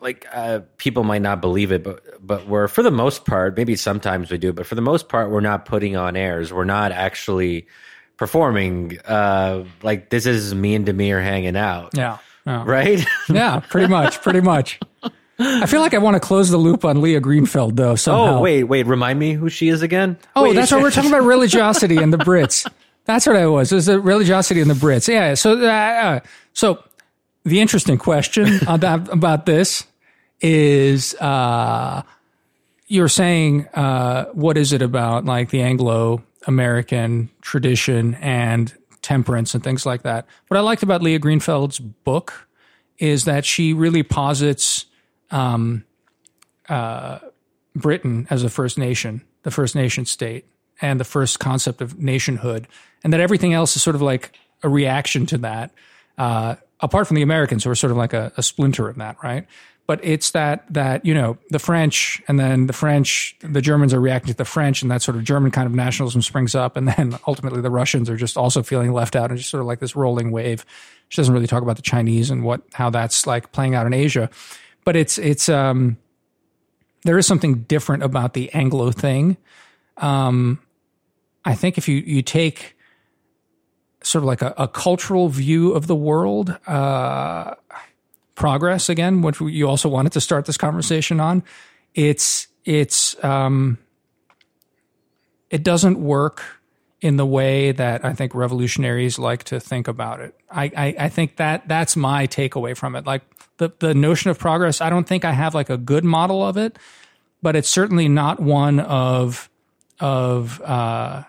[0.00, 3.76] like uh, people might not believe it, but but we're for the most part, maybe
[3.76, 6.52] sometimes we do, but for the most part, we're not putting on airs.
[6.52, 7.66] We're not actually
[8.16, 8.98] performing.
[9.04, 11.90] Uh, like this is me and Damir hanging out.
[11.94, 12.18] Yeah.
[12.46, 12.64] yeah.
[12.66, 13.04] Right.
[13.28, 14.80] yeah, pretty much, pretty much.
[15.38, 17.94] I feel like I want to close the loop on Leah Greenfeld though.
[17.94, 18.38] Somehow.
[18.38, 18.86] oh wait, wait.
[18.86, 20.18] Remind me who she is again.
[20.34, 22.66] Oh, Wait, that's why we're talking about religiosity and the Brits.
[23.06, 23.72] That's what I was.
[23.72, 25.08] It was the religiosity in the Brits.
[25.08, 25.32] Yeah.
[25.34, 26.20] So, uh, uh,
[26.52, 26.82] so
[27.44, 29.84] the interesting question about, about this
[30.40, 32.02] is, uh,
[32.88, 39.64] you're saying, uh, what is it about like the Anglo American tradition and temperance and
[39.64, 40.26] things like that?
[40.48, 42.48] What I liked about Leah Greenfeld's book
[42.98, 44.86] is that she really posits,
[45.30, 45.84] Britain
[48.30, 50.46] as a First Nation, the First Nation state,
[50.80, 52.68] and the first concept of nationhood,
[53.04, 55.70] and that everything else is sort of like a reaction to that.
[56.18, 59.16] Uh, apart from the Americans, who are sort of like a, a splinter of that,
[59.22, 59.46] right?
[59.86, 64.00] But it's that that you know the French, and then the French, the Germans are
[64.00, 66.88] reacting to the French, and that sort of German kind of nationalism springs up, and
[66.88, 69.78] then ultimately the Russians are just also feeling left out, and just sort of like
[69.78, 70.66] this rolling wave.
[71.08, 73.94] She doesn't really talk about the Chinese and what how that's like playing out in
[73.94, 74.28] Asia,
[74.84, 75.98] but it's it's um,
[77.04, 79.36] there is something different about the Anglo thing.
[79.98, 80.58] Um,
[81.46, 82.76] I think if you you take
[84.02, 87.54] sort of like a, a cultural view of the world, uh,
[88.34, 91.42] progress again, which you also wanted to start this conversation on,
[91.94, 93.78] it's it's um,
[95.48, 96.42] it doesn't work
[97.00, 100.34] in the way that I think revolutionaries like to think about it.
[100.50, 103.06] I, I, I think that that's my takeaway from it.
[103.06, 103.22] Like
[103.58, 106.56] the, the notion of progress, I don't think I have like a good model of
[106.56, 106.78] it,
[107.42, 109.48] but it's certainly not one of
[110.00, 111.22] of uh,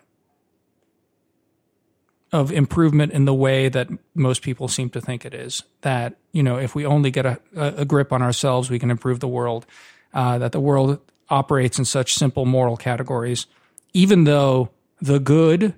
[2.31, 5.63] of improvement in the way that most people seem to think it is.
[5.81, 9.19] That you know, if we only get a, a grip on ourselves, we can improve
[9.19, 9.65] the world.
[10.13, 10.99] Uh, that the world
[11.29, 13.45] operates in such simple moral categories,
[13.93, 14.69] even though
[15.01, 15.73] the good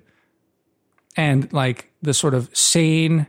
[1.16, 3.26] and like the sort of sane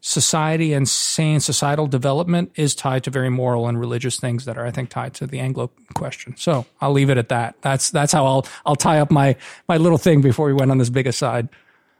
[0.00, 4.64] society and sane societal development is tied to very moral and religious things that are,
[4.64, 6.36] I think, tied to the Anglo question.
[6.36, 7.60] So I'll leave it at that.
[7.62, 9.36] That's that's how I'll I'll tie up my
[9.68, 11.48] my little thing before we went on this big aside.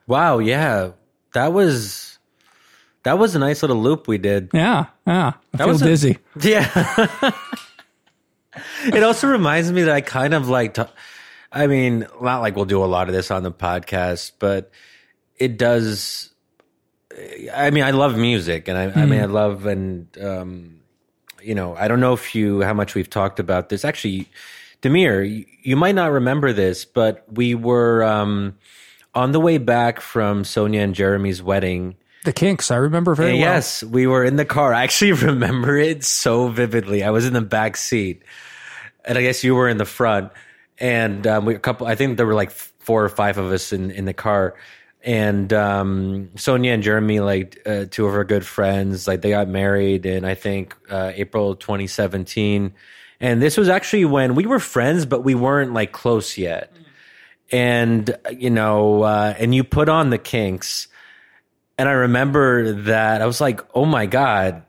[0.09, 0.41] Wow.
[0.41, 0.91] Yeah,
[1.35, 2.19] that was
[3.05, 4.51] that was a nice little loop we did.
[4.53, 5.33] Yeah, yeah.
[5.55, 6.19] I feel was a- dizzy.
[6.41, 7.31] Yeah.
[8.87, 10.91] it also reminds me that I kind of like to,
[11.53, 14.71] I mean, not like we'll do a lot of this on the podcast, but
[15.37, 16.31] it does.
[17.55, 20.81] I mean, I love music and I, I mean, I love, and, um,
[21.43, 23.85] you know, I don't know if you, how much we've talked about this.
[23.85, 24.29] Actually,
[24.83, 28.57] Damir, you, you might not remember this, but we were, um,
[29.15, 31.97] on the way back from Sonia and Jeremy's wedding.
[32.25, 33.41] The Kinks, I remember very well.
[33.41, 34.75] Yes, we were in the car.
[34.75, 37.03] I actually remember it so vividly.
[37.03, 38.23] I was in the back seat,
[39.05, 40.33] and I guess you were in the front.
[40.79, 41.87] And um, we a couple.
[41.87, 44.55] I think there were like four or five of us in in the car.
[45.03, 49.49] And um, Sonia and Jeremy, like uh, two of our good friends, like they got
[49.49, 52.73] married in I think uh, April 2017.
[53.21, 56.73] And this was actually when we were friends, but we weren't like close yet.
[57.51, 60.89] And you know, uh, and you put on the Kinks.
[61.79, 64.65] And I remember that I was like, oh my God,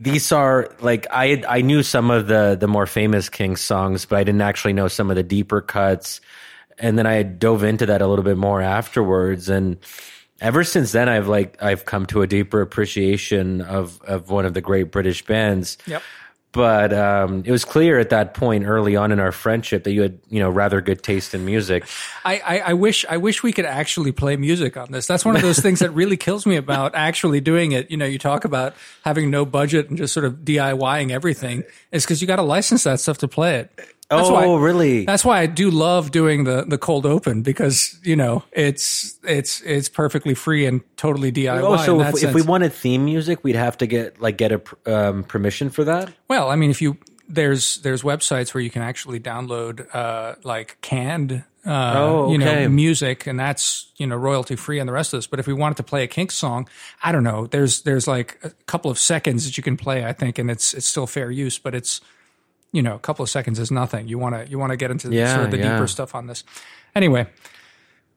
[0.00, 4.18] these are like I I knew some of the the more famous Kinks songs, but
[4.18, 6.20] I didn't actually know some of the deeper cuts.
[6.78, 9.78] And then I dove into that a little bit more afterwards, and
[10.40, 14.54] ever since then, I've like I've come to a deeper appreciation of of one of
[14.54, 15.78] the great British bands.
[15.86, 16.02] Yep.
[16.54, 20.02] But um, it was clear at that point, early on in our friendship, that you
[20.02, 21.84] had you know rather good taste in music.
[22.24, 25.08] I, I, I wish I wish we could actually play music on this.
[25.08, 27.90] That's one of those things that really kills me about actually doing it.
[27.90, 31.64] You know, you talk about having no budget and just sort of DIYing everything.
[31.90, 33.93] Is because you got to license that stuff to play it.
[34.16, 35.04] That's oh, why, really?
[35.04, 39.60] That's why I do love doing the the cold open because you know it's it's
[39.62, 41.62] it's perfectly free and totally DIY.
[41.62, 44.62] Oh, so if, if we wanted theme music, we'd have to get like get a
[44.86, 46.12] um, permission for that.
[46.28, 46.98] well, I mean, if you
[47.28, 51.44] there's there's websites where you can actually download uh, like canned.
[51.66, 55.18] Uh, Oh, you know, music, and that's you know royalty free and the rest of
[55.18, 55.26] this.
[55.26, 56.68] But if we wanted to play a Kinks song,
[57.02, 57.46] I don't know.
[57.46, 60.74] There's there's like a couple of seconds that you can play, I think, and it's
[60.74, 61.58] it's still fair use.
[61.58, 62.02] But it's
[62.74, 64.08] you know a couple of seconds is nothing.
[64.08, 65.72] You want to you want to get into Yeah, sort of the yeah.
[65.74, 66.44] deeper stuff on this.
[66.94, 67.26] Anyway,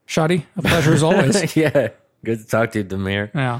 [0.07, 1.55] Shadi, a pleasure as always.
[1.63, 1.89] yeah,
[2.25, 3.31] good to talk to you, Damir.
[3.33, 3.59] yeah.